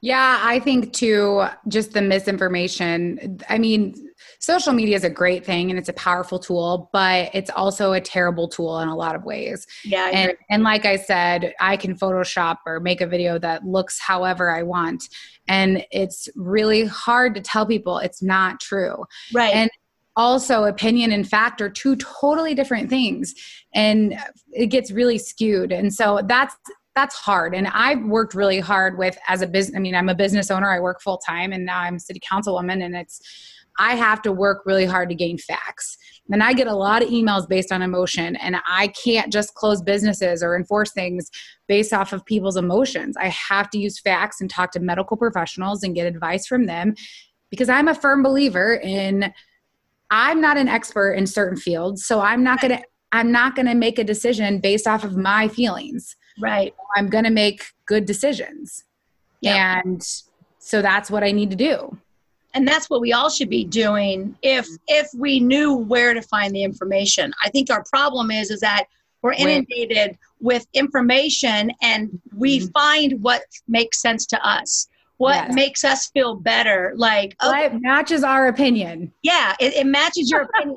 [0.00, 3.40] Yeah i think too just the misinformation.
[3.48, 3.94] I mean
[4.40, 8.00] social media is a great thing and it's a powerful tool but it's also a
[8.00, 9.66] terrible tool in a lot of ways.
[9.84, 13.98] Yeah and, and like i said i can photoshop or make a video that looks
[13.98, 15.08] however i want
[15.48, 19.04] and it's really hard to tell people it's not true.
[19.32, 19.54] Right.
[19.54, 19.70] And
[20.18, 23.34] also opinion and fact are two totally different things
[23.74, 24.18] and
[24.52, 25.72] it gets really skewed.
[25.72, 26.54] And so that's
[26.94, 27.54] that's hard.
[27.54, 30.68] And i've worked really hard with as a business i mean i'm a business owner.
[30.68, 33.20] I work full time and now i'm city councilwoman and it's
[33.78, 35.96] i have to work really hard to gain facts.
[36.32, 39.80] And i get a lot of emails based on emotion and i can't just close
[39.80, 41.30] businesses or enforce things
[41.68, 43.16] based off of people's emotions.
[43.16, 46.94] I have to use facts and talk to medical professionals and get advice from them
[47.50, 49.32] because i'm a firm believer in
[50.10, 52.82] I'm not an expert in certain fields, so I'm not going to
[53.12, 56.14] I'm not going to make a decision based off of my feelings.
[56.38, 56.74] Right.
[56.94, 58.84] I'm going to make good decisions.
[59.40, 59.56] Yep.
[59.56, 60.02] And
[60.58, 61.96] so that's what I need to do.
[62.54, 66.54] And that's what we all should be doing if if we knew where to find
[66.54, 67.32] the information.
[67.44, 68.84] I think our problem is is that
[69.22, 72.68] we're inundated with information and we mm-hmm.
[72.68, 74.88] find what makes sense to us
[75.18, 79.12] what makes us feel better like okay, what matches our opinion.
[79.22, 80.76] Yeah it, it matches your opinion.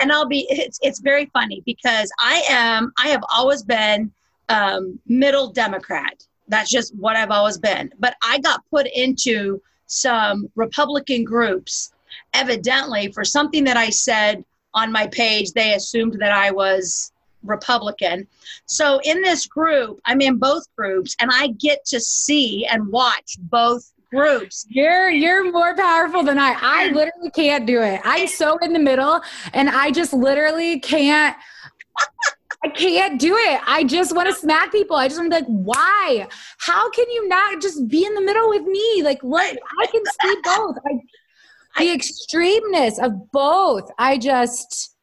[0.00, 4.12] And i'll be it's, it's very funny because i am i have always been
[4.50, 6.24] um, middle democrat.
[6.48, 7.90] That's just what i've always been.
[7.98, 11.92] But i got put into some republican groups.
[12.34, 17.12] Evidently for something that i said on my page they assumed that i was
[17.42, 18.26] Republican.
[18.66, 23.36] So in this group, I'm in both groups and I get to see and watch
[23.40, 24.66] both groups.
[24.68, 26.56] You're you're more powerful than I.
[26.60, 28.00] I literally can't do it.
[28.04, 29.20] I'm so in the middle
[29.52, 31.36] and I just literally can't
[32.64, 33.60] I can't do it.
[33.66, 34.96] I just want to smack people.
[34.96, 36.26] I just want to be like, why?
[36.58, 39.02] How can you not just be in the middle with me?
[39.04, 39.56] Like, what?
[39.80, 40.76] I can see both.
[40.84, 40.98] I,
[41.78, 43.88] the extremeness of both.
[43.98, 44.96] I just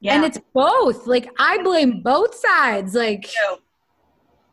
[0.00, 0.14] yeah.
[0.14, 1.06] And it's both.
[1.06, 2.94] Like I blame both sides.
[2.94, 3.30] Like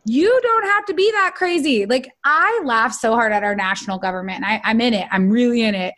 [0.05, 1.85] you don't have to be that crazy.
[1.85, 5.07] Like I laugh so hard at our national government and I, I'm in it.
[5.11, 5.93] I'm really in it.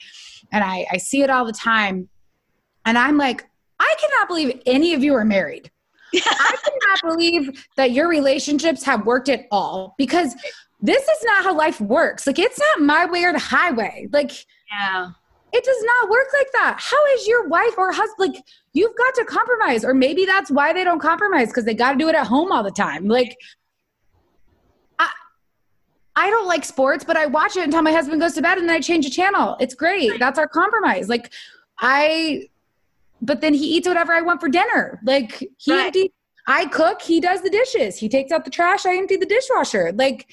[0.52, 2.10] And I, I see it all the time.
[2.86, 3.48] And I'm like,
[3.80, 5.72] I cannot believe any of you are married.
[6.16, 10.34] I cannot believe that your relationships have worked at all because
[10.82, 12.26] this is not how life works.
[12.26, 14.08] Like it's not my way or the highway.
[14.12, 14.32] Like
[14.72, 15.12] yeah.
[15.52, 16.78] It does not work like that.
[16.80, 18.44] How is your wife or husband like
[18.74, 21.98] you've got to compromise or maybe that's why they don't compromise because they got to
[21.98, 23.08] do it at home all the time.
[23.08, 23.38] Like
[24.98, 25.10] I
[26.16, 28.68] I don't like sports, but I watch it until my husband goes to bed and
[28.68, 29.58] then I change the channel.
[29.60, 30.20] It's great.
[30.20, 31.10] That's our compromise.
[31.10, 31.32] Like
[31.80, 32.50] I
[33.22, 35.00] but then he eats whatever I want for dinner.
[35.04, 35.88] Like he right.
[35.88, 36.14] empty
[36.48, 37.98] I cook, he does the dishes.
[37.98, 39.92] He takes out the trash, I empty the dishwasher.
[39.94, 40.28] Like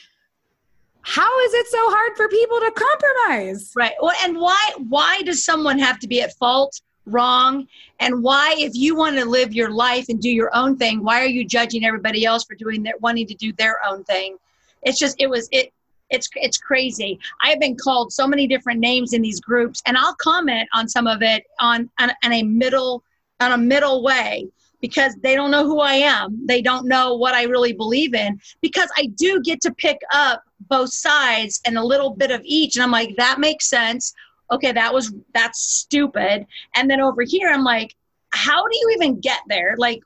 [1.02, 4.58] how is it so hard for people to compromise right well and why
[4.88, 7.66] why does someone have to be at fault wrong
[8.00, 11.20] and why if you want to live your life and do your own thing why
[11.20, 14.36] are you judging everybody else for doing their wanting to do their own thing
[14.82, 15.72] it's just it was it
[16.10, 19.96] it's it's crazy i have been called so many different names in these groups and
[19.96, 23.02] i'll comment on some of it on on, on a middle
[23.40, 24.48] on a middle way
[24.80, 26.46] because they don't know who I am.
[26.46, 30.42] They don't know what I really believe in because I do get to pick up
[30.68, 32.76] both sides and a little bit of each.
[32.76, 34.12] And I'm like, that makes sense.
[34.50, 36.46] Okay, that was, that's stupid.
[36.74, 37.94] And then over here, I'm like,
[38.30, 39.74] how do you even get there?
[39.78, 40.00] Like,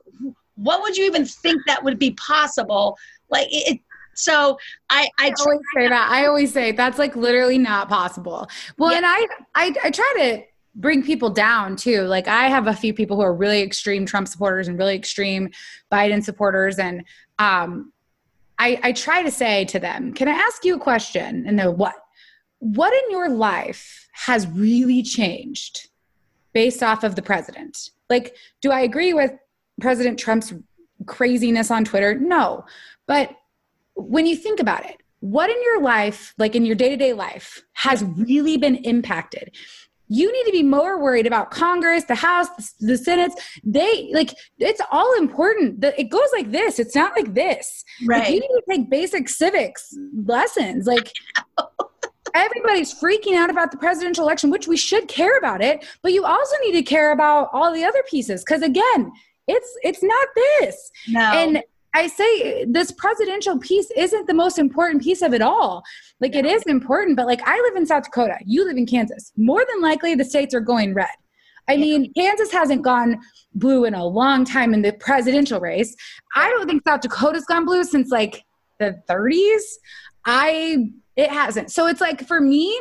[0.56, 2.96] what would you even think that would be possible?
[3.30, 3.80] Like, it,
[4.14, 4.58] so
[4.90, 6.10] I, I, I always say that.
[6.10, 8.48] I always say that's like literally not possible.
[8.76, 8.98] Well, yeah.
[8.98, 10.42] and I, I, I try to
[10.74, 12.02] bring people down too.
[12.02, 15.50] Like I have a few people who are really extreme Trump supporters and really extreme
[15.90, 17.04] Biden supporters, and
[17.38, 17.92] um,
[18.58, 21.70] I, I try to say to them, "Can I ask you a question?" And they're
[21.70, 21.94] what?
[22.60, 25.88] What in your life has really changed
[26.52, 27.90] based off of the president?
[28.08, 29.32] Like, do I agree with
[29.80, 30.52] President Trump's
[31.06, 32.18] craziness on Twitter?
[32.18, 32.64] No,
[33.06, 33.34] but
[33.94, 37.12] when you think about it, what in your life, like in your day to day
[37.12, 39.56] life, has really been impacted?
[40.12, 42.48] you need to be more worried about Congress, the House,
[42.80, 43.30] the, Senate.
[43.62, 45.82] They like it's all important.
[45.84, 46.80] It goes like this.
[46.80, 47.84] It's not like this.
[48.04, 48.24] Right.
[48.24, 49.96] Like, you need to take basic civics
[50.26, 50.86] lessons.
[50.86, 51.12] Like
[52.34, 56.24] everybody's freaking out about the presidential election, which we should care about it, but you
[56.24, 59.12] also need to care about all the other pieces because again,
[59.46, 60.90] it's it's not this.
[61.08, 61.20] No.
[61.20, 61.62] And
[61.94, 65.82] I say this presidential piece isn't the most important piece of it all.
[66.20, 69.32] Like it is important, but like I live in South Dakota, you live in Kansas.
[69.36, 71.08] More than likely, the states are going red.
[71.68, 73.20] I mean, Kansas hasn't gone
[73.54, 75.94] blue in a long time in the presidential race.
[76.34, 78.44] I don't think South Dakota's gone blue since like
[78.78, 79.62] the 30s.
[80.24, 81.70] I it hasn't.
[81.70, 82.78] So it's like for me,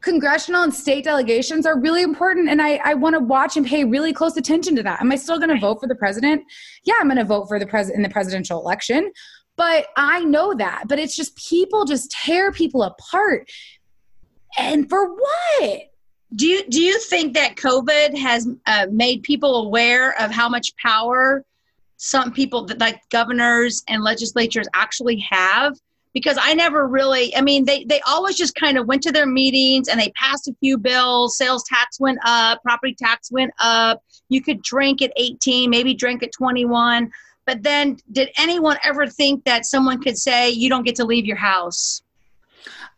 [0.00, 3.84] congressional and state delegations are really important and i, I want to watch and pay
[3.84, 5.00] really close attention to that.
[5.00, 6.42] Am i still going to vote for the president?
[6.84, 9.10] Yeah i'm going to vote for the president in the presidential election
[9.56, 13.50] but i know that but it's just people just tear people apart.
[14.58, 15.80] And for what?
[16.34, 20.76] Do you do you think that covid has uh, made people aware of how much
[20.76, 21.46] power
[21.96, 25.78] some people that like governors and legislatures actually have
[26.14, 29.26] because I never really, I mean, they, they always just kind of went to their
[29.26, 31.36] meetings and they passed a few bills.
[31.36, 34.02] Sales tax went up, property tax went up.
[34.28, 37.10] You could drink at 18, maybe drink at 21.
[37.46, 41.26] But then, did anyone ever think that someone could say, you don't get to leave
[41.26, 42.02] your house?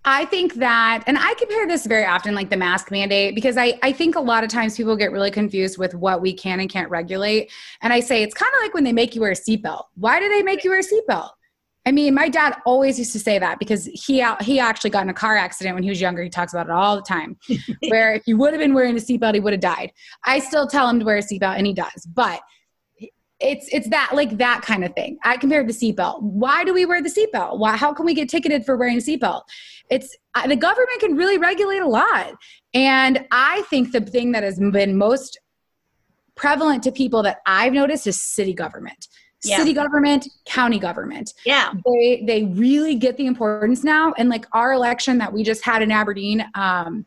[0.05, 3.77] I think that, and I compare this very often, like the mask mandate, because I,
[3.83, 6.71] I think a lot of times people get really confused with what we can and
[6.71, 7.51] can't regulate.
[7.83, 9.87] And I say it's kind of like when they make you wear a seatbelt.
[9.97, 11.31] Why do they make you wear a seatbelt?
[11.87, 15.09] I mean, my dad always used to say that because he he actually got in
[15.09, 16.22] a car accident when he was younger.
[16.22, 17.39] He talks about it all the time.
[17.89, 19.93] where if he would have been wearing a seatbelt, he would have died.
[20.24, 22.07] I still tell him to wear a seatbelt, and he does.
[22.12, 22.41] But
[23.39, 25.18] it's it's that like that kind of thing.
[25.24, 26.22] I compared the seatbelt.
[26.22, 27.59] Why do we wear the seatbelt?
[27.59, 27.76] Why?
[27.76, 29.43] How can we get ticketed for wearing a seatbelt?
[29.89, 32.34] It's uh, the government can really regulate a lot,
[32.74, 35.39] and I think the thing that has been most
[36.34, 39.07] prevalent to people that I've noticed is city government.
[39.45, 39.59] Yeah.
[39.59, 41.34] City government, county government.
[41.45, 41.72] Yeah.
[41.84, 44.12] They they really get the importance now.
[44.18, 47.07] And like our election that we just had in Aberdeen, um,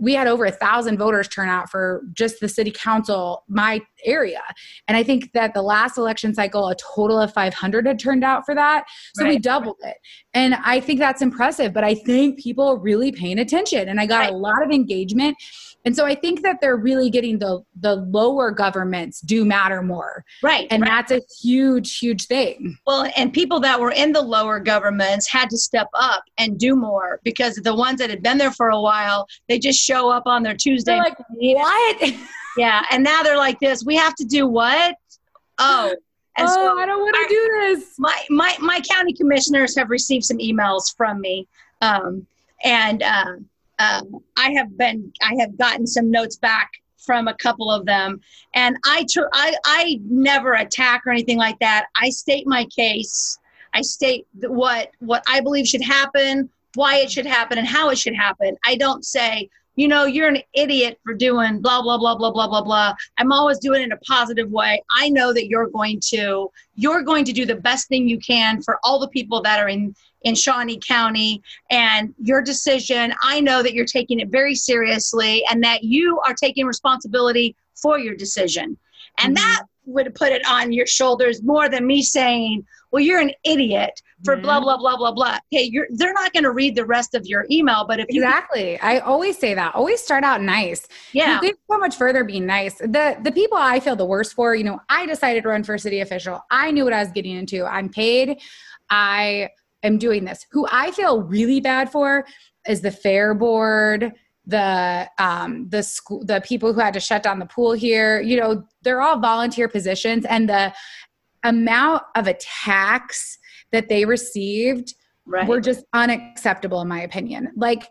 [0.00, 4.40] we had over a thousand voters turn out for just the city council, my area.
[4.88, 8.44] And I think that the last election cycle, a total of 500 had turned out
[8.44, 8.84] for that.
[9.14, 9.34] So right.
[9.34, 9.96] we doubled it.
[10.32, 13.88] And I think that's impressive, but I think people are really paying attention.
[13.88, 14.32] And I got right.
[14.32, 15.36] a lot of engagement.
[15.84, 20.24] And so I think that they're really getting the the lower governments do matter more.
[20.42, 20.66] Right.
[20.70, 20.88] And right.
[20.88, 22.78] that's a huge, huge thing.
[22.86, 26.74] Well, and people that were in the lower governments had to step up and do
[26.74, 30.22] more because the ones that had been there for a while, they just show up
[30.26, 30.92] on their Tuesday.
[30.92, 32.14] They're like, what?
[32.56, 32.84] yeah.
[32.90, 33.84] And now they're like this.
[33.84, 34.96] We have to do what?
[35.58, 35.94] Oh.
[36.36, 37.94] And oh, so I don't want to do this.
[37.98, 41.46] My my my county commissioners have received some emails from me.
[41.80, 42.26] Um,
[42.64, 43.36] and uh,
[43.78, 48.20] um, I have been I have gotten some notes back from a couple of them,
[48.54, 51.86] and I tr- I I never attack or anything like that.
[51.96, 53.38] I state my case.
[53.74, 57.98] I state what what I believe should happen, why it should happen, and how it
[57.98, 58.56] should happen.
[58.64, 62.46] I don't say you know, you're an idiot for doing blah, blah, blah, blah, blah,
[62.46, 62.94] blah, blah.
[63.18, 64.82] I'm always doing it in a positive way.
[64.90, 68.62] I know that you're going to, you're going to do the best thing you can
[68.62, 69.94] for all the people that are in,
[70.24, 73.14] in Shawnee County and your decision.
[73.22, 77.98] I know that you're taking it very seriously and that you are taking responsibility for
[77.98, 78.76] your decision.
[79.18, 79.44] And mm-hmm.
[79.44, 84.00] that would put it on your shoulders more than me saying, well, you're an idiot
[84.24, 85.36] for blah, blah, blah, blah, blah.
[85.50, 88.22] Hey, you're, they're not going to read the rest of your email, but if you.
[88.22, 88.78] Exactly.
[88.78, 89.74] I always say that.
[89.74, 90.86] Always start out nice.
[91.12, 91.34] Yeah.
[91.34, 92.78] You get so much further being nice.
[92.78, 95.76] The, the people I feel the worst for, you know, I decided to run for
[95.76, 96.40] city official.
[96.50, 97.66] I knew what I was getting into.
[97.66, 98.40] I'm paid.
[98.88, 99.50] I
[99.84, 100.46] am doing this.
[100.50, 102.24] Who I feel really bad for
[102.66, 104.12] is the fair board,
[104.46, 108.38] the um the school the people who had to shut down the pool here you
[108.38, 110.72] know they're all volunteer positions and the
[111.44, 113.38] amount of attacks
[113.72, 114.94] that they received
[115.26, 115.48] right.
[115.48, 117.88] were just unacceptable in my opinion like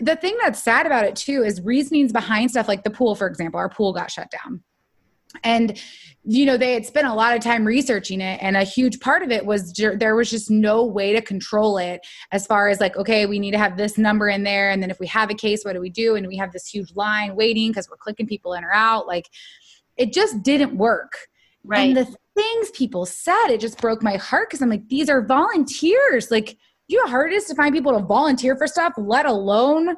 [0.00, 3.26] the thing that's sad about it too is reasonings behind stuff like the pool for
[3.26, 4.62] example our pool got shut down
[5.42, 5.80] and
[6.24, 9.22] you know they had spent a lot of time researching it and a huge part
[9.22, 12.96] of it was there was just no way to control it as far as like
[12.96, 15.34] okay we need to have this number in there and then if we have a
[15.34, 16.16] case what do we do?
[16.16, 19.06] And we have this huge line waiting because we're clicking people in or out.
[19.06, 19.28] Like
[19.96, 21.12] it just didn't work.
[21.64, 21.80] Right.
[21.80, 25.24] and the things people said it just broke my heart because i'm like these are
[25.24, 26.30] volunteers.
[26.30, 26.56] Like
[26.88, 29.96] you know how hard it is to find people to volunteer for stuff let alone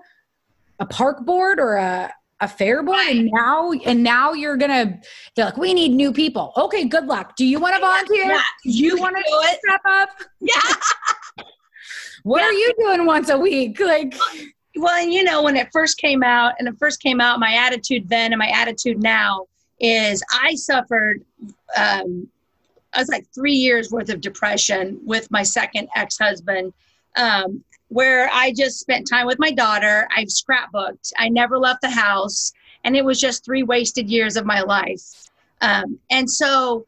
[0.79, 4.99] a park board or a a fair board and now and now you're gonna
[5.37, 6.53] they're like we need new people.
[6.57, 7.37] Okay good luck.
[7.37, 8.27] Do you want to volunteer?
[8.27, 10.09] Yeah, you, you want to step up?
[10.41, 10.55] Yeah.
[12.25, 12.47] What yeah.
[12.47, 13.79] are you doing once a week?
[13.81, 14.15] Like
[14.77, 17.55] well and you know when it first came out and it first came out my
[17.55, 19.47] attitude then and my attitude now
[19.81, 21.23] is i suffered
[21.77, 22.29] um
[22.93, 26.73] i was like three years worth of depression with my second ex-husband
[27.17, 27.63] um
[27.95, 30.09] where I just spent time with my daughter.
[30.17, 31.13] I've scrapbooked.
[31.17, 32.53] I never left the house.
[32.83, 35.31] And it was just three wasted years of my life.
[35.61, 36.85] Um, and so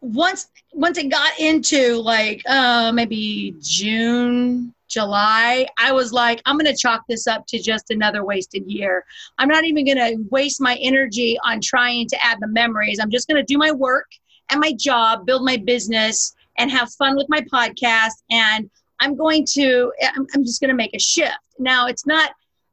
[0.00, 6.72] once once it got into like uh, maybe June, July, I was like, I'm going
[6.72, 9.04] to chalk this up to just another wasted year.
[9.38, 13.00] I'm not even going to waste my energy on trying to add the memories.
[13.02, 14.06] I'm just going to do my work
[14.50, 18.22] and my job, build my business, and have fun with my podcast.
[18.30, 18.70] And
[19.00, 21.38] I'm going to, I'm, I'm just going to make a shift.
[21.58, 22.32] Now, it's not,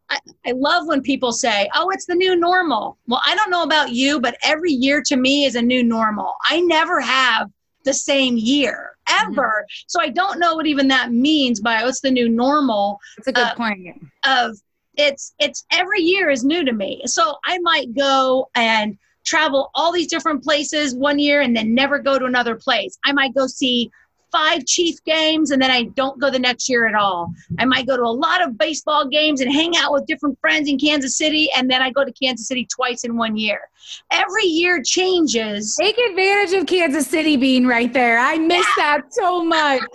[0.09, 2.97] I, I love when people say, oh, it's the new normal.
[3.07, 6.33] Well, I don't know about you, but every year to me is a new normal.
[6.47, 7.49] I never have
[7.83, 9.31] the same year ever.
[9.31, 9.83] Mm-hmm.
[9.87, 12.99] So I don't know what even that means by what's the new normal.
[13.17, 14.09] That's a good uh, point.
[14.25, 14.57] Of
[14.95, 17.01] it's it's every year is new to me.
[17.05, 21.99] So I might go and travel all these different places one year and then never
[21.99, 22.97] go to another place.
[23.05, 23.89] I might go see
[24.33, 27.31] five Chief games and then I don't go the next year at all.
[27.59, 30.67] I might go to a lot of baseball games and hang out with different friends
[30.67, 33.69] in Kansas City and then I go to Kansas City twice in one year.
[34.11, 35.77] Every year changes.
[35.79, 38.17] Take advantage of Kansas City being right there.
[38.17, 38.97] I miss yeah.
[38.97, 39.81] that so much.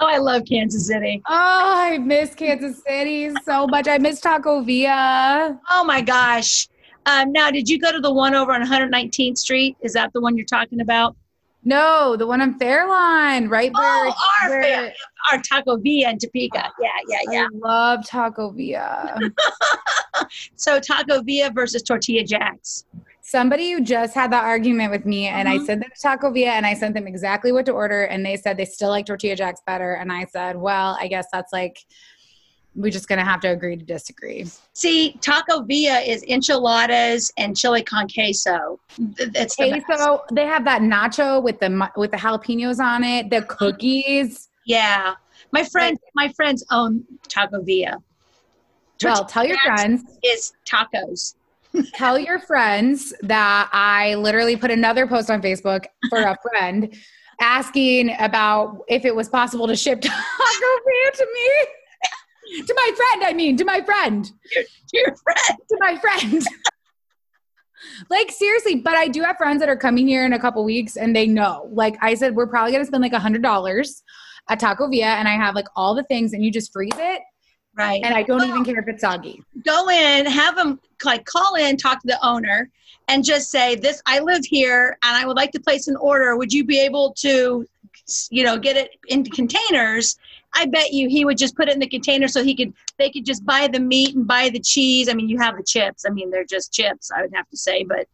[0.00, 1.20] Oh, I love Kansas City.
[1.26, 1.32] Oh,
[1.76, 3.88] I miss Kansas City so much.
[3.88, 5.58] I miss Taco Villa.
[5.70, 6.68] Oh my gosh.
[7.06, 9.76] Um, now, did you go to the one over on 119th Street?
[9.80, 11.16] Is that the one you're talking about?
[11.64, 14.94] No, the one on Fairlawn, right where, oh, our, where,
[15.32, 16.70] our Taco Villa in Topeka.
[16.80, 17.46] Yeah, yeah, yeah.
[17.52, 19.18] I love Taco Villa.
[20.56, 22.84] so Taco Villa versus Tortilla Jacks.
[23.22, 25.66] somebody who just had that argument with me, and I Mhm.
[25.66, 28.56] sent them Taco Villa, and I sent them exactly what to order, and they said
[28.56, 31.76] they still like tortilla jacks better, and I said, well, I guess that's like
[32.78, 34.46] we're just gonna have to agree to disagree.
[34.72, 38.78] See, Taco Villa is enchiladas and chili con queso.
[38.96, 39.80] Th- It's the.
[39.84, 44.48] Queso, they have that nacho with the with the jalapenos on it, the cookies.
[44.64, 45.14] Yeah,
[45.52, 47.96] my friends, my friends own Taco Villa.
[49.02, 50.02] Well, tell your friends.
[50.24, 51.34] is tacos.
[51.94, 56.94] tell your friends that I literally put another post on Facebook for a friend
[57.40, 61.50] asking about if it was possible to ship Taco Villa to me.
[62.66, 64.30] To my friend, I mean, to my friend.
[64.92, 65.58] Your friend.
[65.68, 66.42] To my friend.
[68.10, 70.96] like seriously, but I do have friends that are coming here in a couple weeks
[70.96, 71.68] and they know.
[71.72, 74.02] Like I said, we're probably gonna spend like a hundred dollars
[74.48, 77.22] at Taco Villa and I have like all the things and you just freeze it
[77.76, 78.00] Right.
[78.02, 79.40] and I don't even care if it's soggy.
[79.64, 82.70] go in, have them like call in, talk to the owner,
[83.06, 86.36] and just say, "This I live here, and I would like to place an order.
[86.36, 87.64] Would you be able to,
[88.30, 90.16] you know, get it into containers?"
[90.54, 93.10] I bet you he would just put it in the container so he could they
[93.10, 95.08] could just buy the meat and buy the cheese.
[95.08, 96.04] I mean, you have the chips.
[96.06, 97.10] I mean, they're just chips.
[97.10, 98.06] I would have to say, but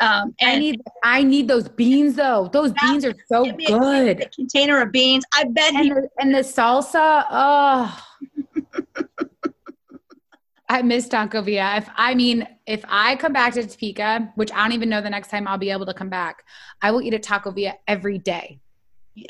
[0.00, 2.48] um, I need I need those beans though.
[2.52, 4.20] Those beans are so a- good.
[4.22, 5.24] a container of beans.
[5.34, 5.90] I bet and he.
[5.90, 8.04] the, and the salsa oh
[10.68, 14.56] i miss taco villa if i mean if i come back to topeka which i
[14.56, 16.44] don't even know the next time i'll be able to come back
[16.80, 18.58] i will eat at taco villa every day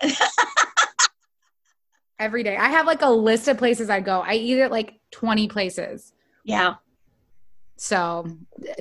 [2.23, 4.95] every day i have like a list of places i go i eat at like
[5.11, 6.13] 20 places
[6.45, 6.75] yeah,
[7.77, 8.27] so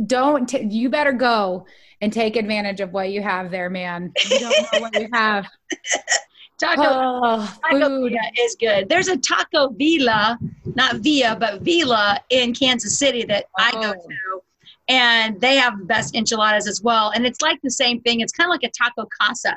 [0.05, 1.65] don't t- you better go
[2.01, 5.47] and take advantage of what you have there man you don't know what you have
[6.59, 6.81] taco.
[6.85, 8.87] oh, Taco food Villa is good.
[8.87, 10.37] There's a Taco Villa,
[10.75, 14.07] not Villa, but Villa in Kansas City that I go Oh.
[14.07, 14.41] to.
[14.87, 17.11] And they have the best enchiladas as well.
[17.15, 18.19] And it's like the same thing.
[18.19, 19.55] It's kind of like a taco casa,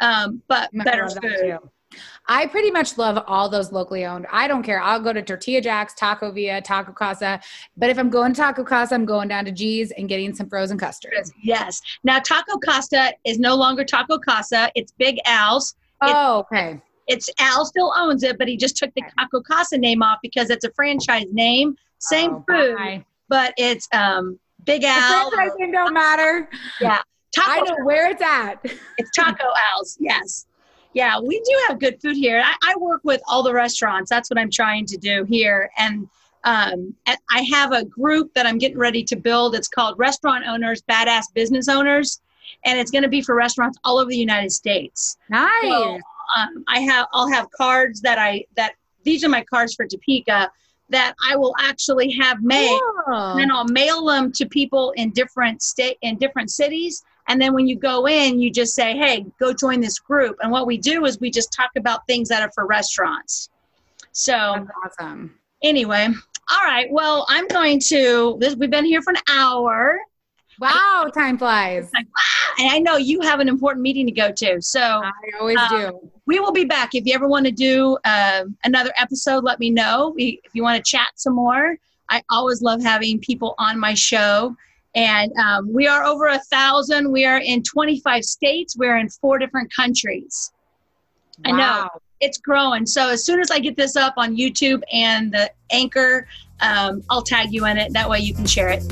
[0.00, 1.22] um, but better food.
[1.22, 1.70] too.
[2.28, 4.26] I pretty much love all those locally owned.
[4.32, 4.80] I don't care.
[4.80, 7.40] I'll go to Tortilla Jacks, Taco Villa, Taco Casa.
[7.76, 10.48] But if I'm going to Taco Casa, I'm going down to G's and getting some
[10.48, 11.14] frozen custard.
[11.42, 11.80] Yes.
[12.02, 14.70] Now, Taco Casa is no longer Taco Casa.
[14.74, 15.76] It's Big Al's.
[16.02, 16.80] Oh, okay.
[17.06, 20.50] It's Al still owns it, but he just took the Taco Casa name off because
[20.50, 21.76] it's a franchise name.
[22.00, 23.04] Same Oh, food, bye.
[23.28, 25.30] but it's um, Big The Al.
[25.30, 26.48] franchising don't matter.
[26.82, 27.00] I
[27.32, 28.54] Taco know where it's at.
[28.98, 30.46] It's Taco Al's, yes.
[30.96, 32.42] Yeah, we do have good food here.
[32.42, 34.08] I, I work with all the restaurants.
[34.08, 35.70] That's what I'm trying to do here.
[35.76, 36.08] And
[36.44, 39.54] um, I have a group that I'm getting ready to build.
[39.54, 42.22] It's called Restaurant Owners, Badass Business Owners.
[42.64, 45.18] And it's going to be for restaurants all over the United States.
[45.28, 45.50] Nice.
[45.60, 45.98] So,
[46.34, 48.72] um, I have, I'll have cards that I, that
[49.02, 50.50] these are my cards for Topeka
[50.88, 55.60] that I will actually have made and then I'll mail them to people in different
[55.60, 57.04] state in different cities.
[57.28, 60.50] And then when you go in, you just say, "Hey, go join this group." And
[60.52, 63.50] what we do is we just talk about things that are for restaurants.
[64.12, 64.32] So
[64.82, 65.34] That's awesome.
[65.62, 66.08] anyway,
[66.50, 66.86] all right.
[66.90, 68.36] Well, I'm going to.
[68.40, 69.98] This, we've been here for an hour,
[70.58, 71.90] Wow, time flies.
[72.58, 74.62] and I know you have an important meeting to go to.
[74.62, 76.10] So I always Um, do.
[76.26, 76.94] we will be back.
[76.94, 80.12] If you ever want to do uh, another episode, let me know.
[80.16, 81.76] We, if you want to chat some more,
[82.08, 84.56] I always love having people on my show.
[84.96, 87.12] And um, we are over a thousand.
[87.12, 88.76] We are in 25 states.
[88.76, 90.52] We're in four different countries.
[91.44, 91.52] Wow.
[91.52, 91.88] I know.
[92.20, 92.86] It's growing.
[92.86, 96.26] So as soon as I get this up on YouTube and the anchor,
[96.60, 97.92] um, I'll tag you in it.
[97.92, 98.82] That way you can share it.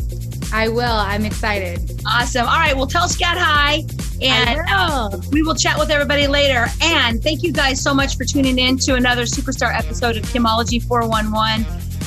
[0.53, 0.83] I will.
[0.85, 2.03] I'm excited.
[2.07, 2.47] Awesome.
[2.47, 2.77] All right.
[2.77, 3.83] Well, tell Scat hi.
[4.23, 6.67] And I uh, we will chat with everybody later.
[6.83, 10.83] And thank you guys so much for tuning in to another superstar episode of Kimology
[10.83, 11.65] 411,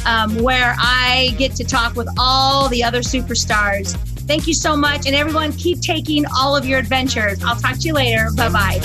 [0.08, 3.95] um, where I get to talk with all the other superstars.
[4.26, 5.05] Thank you so much.
[5.05, 7.43] And everyone, keep taking all of your adventures.
[7.43, 8.30] I'll talk to you later.
[8.36, 8.82] Bye bye.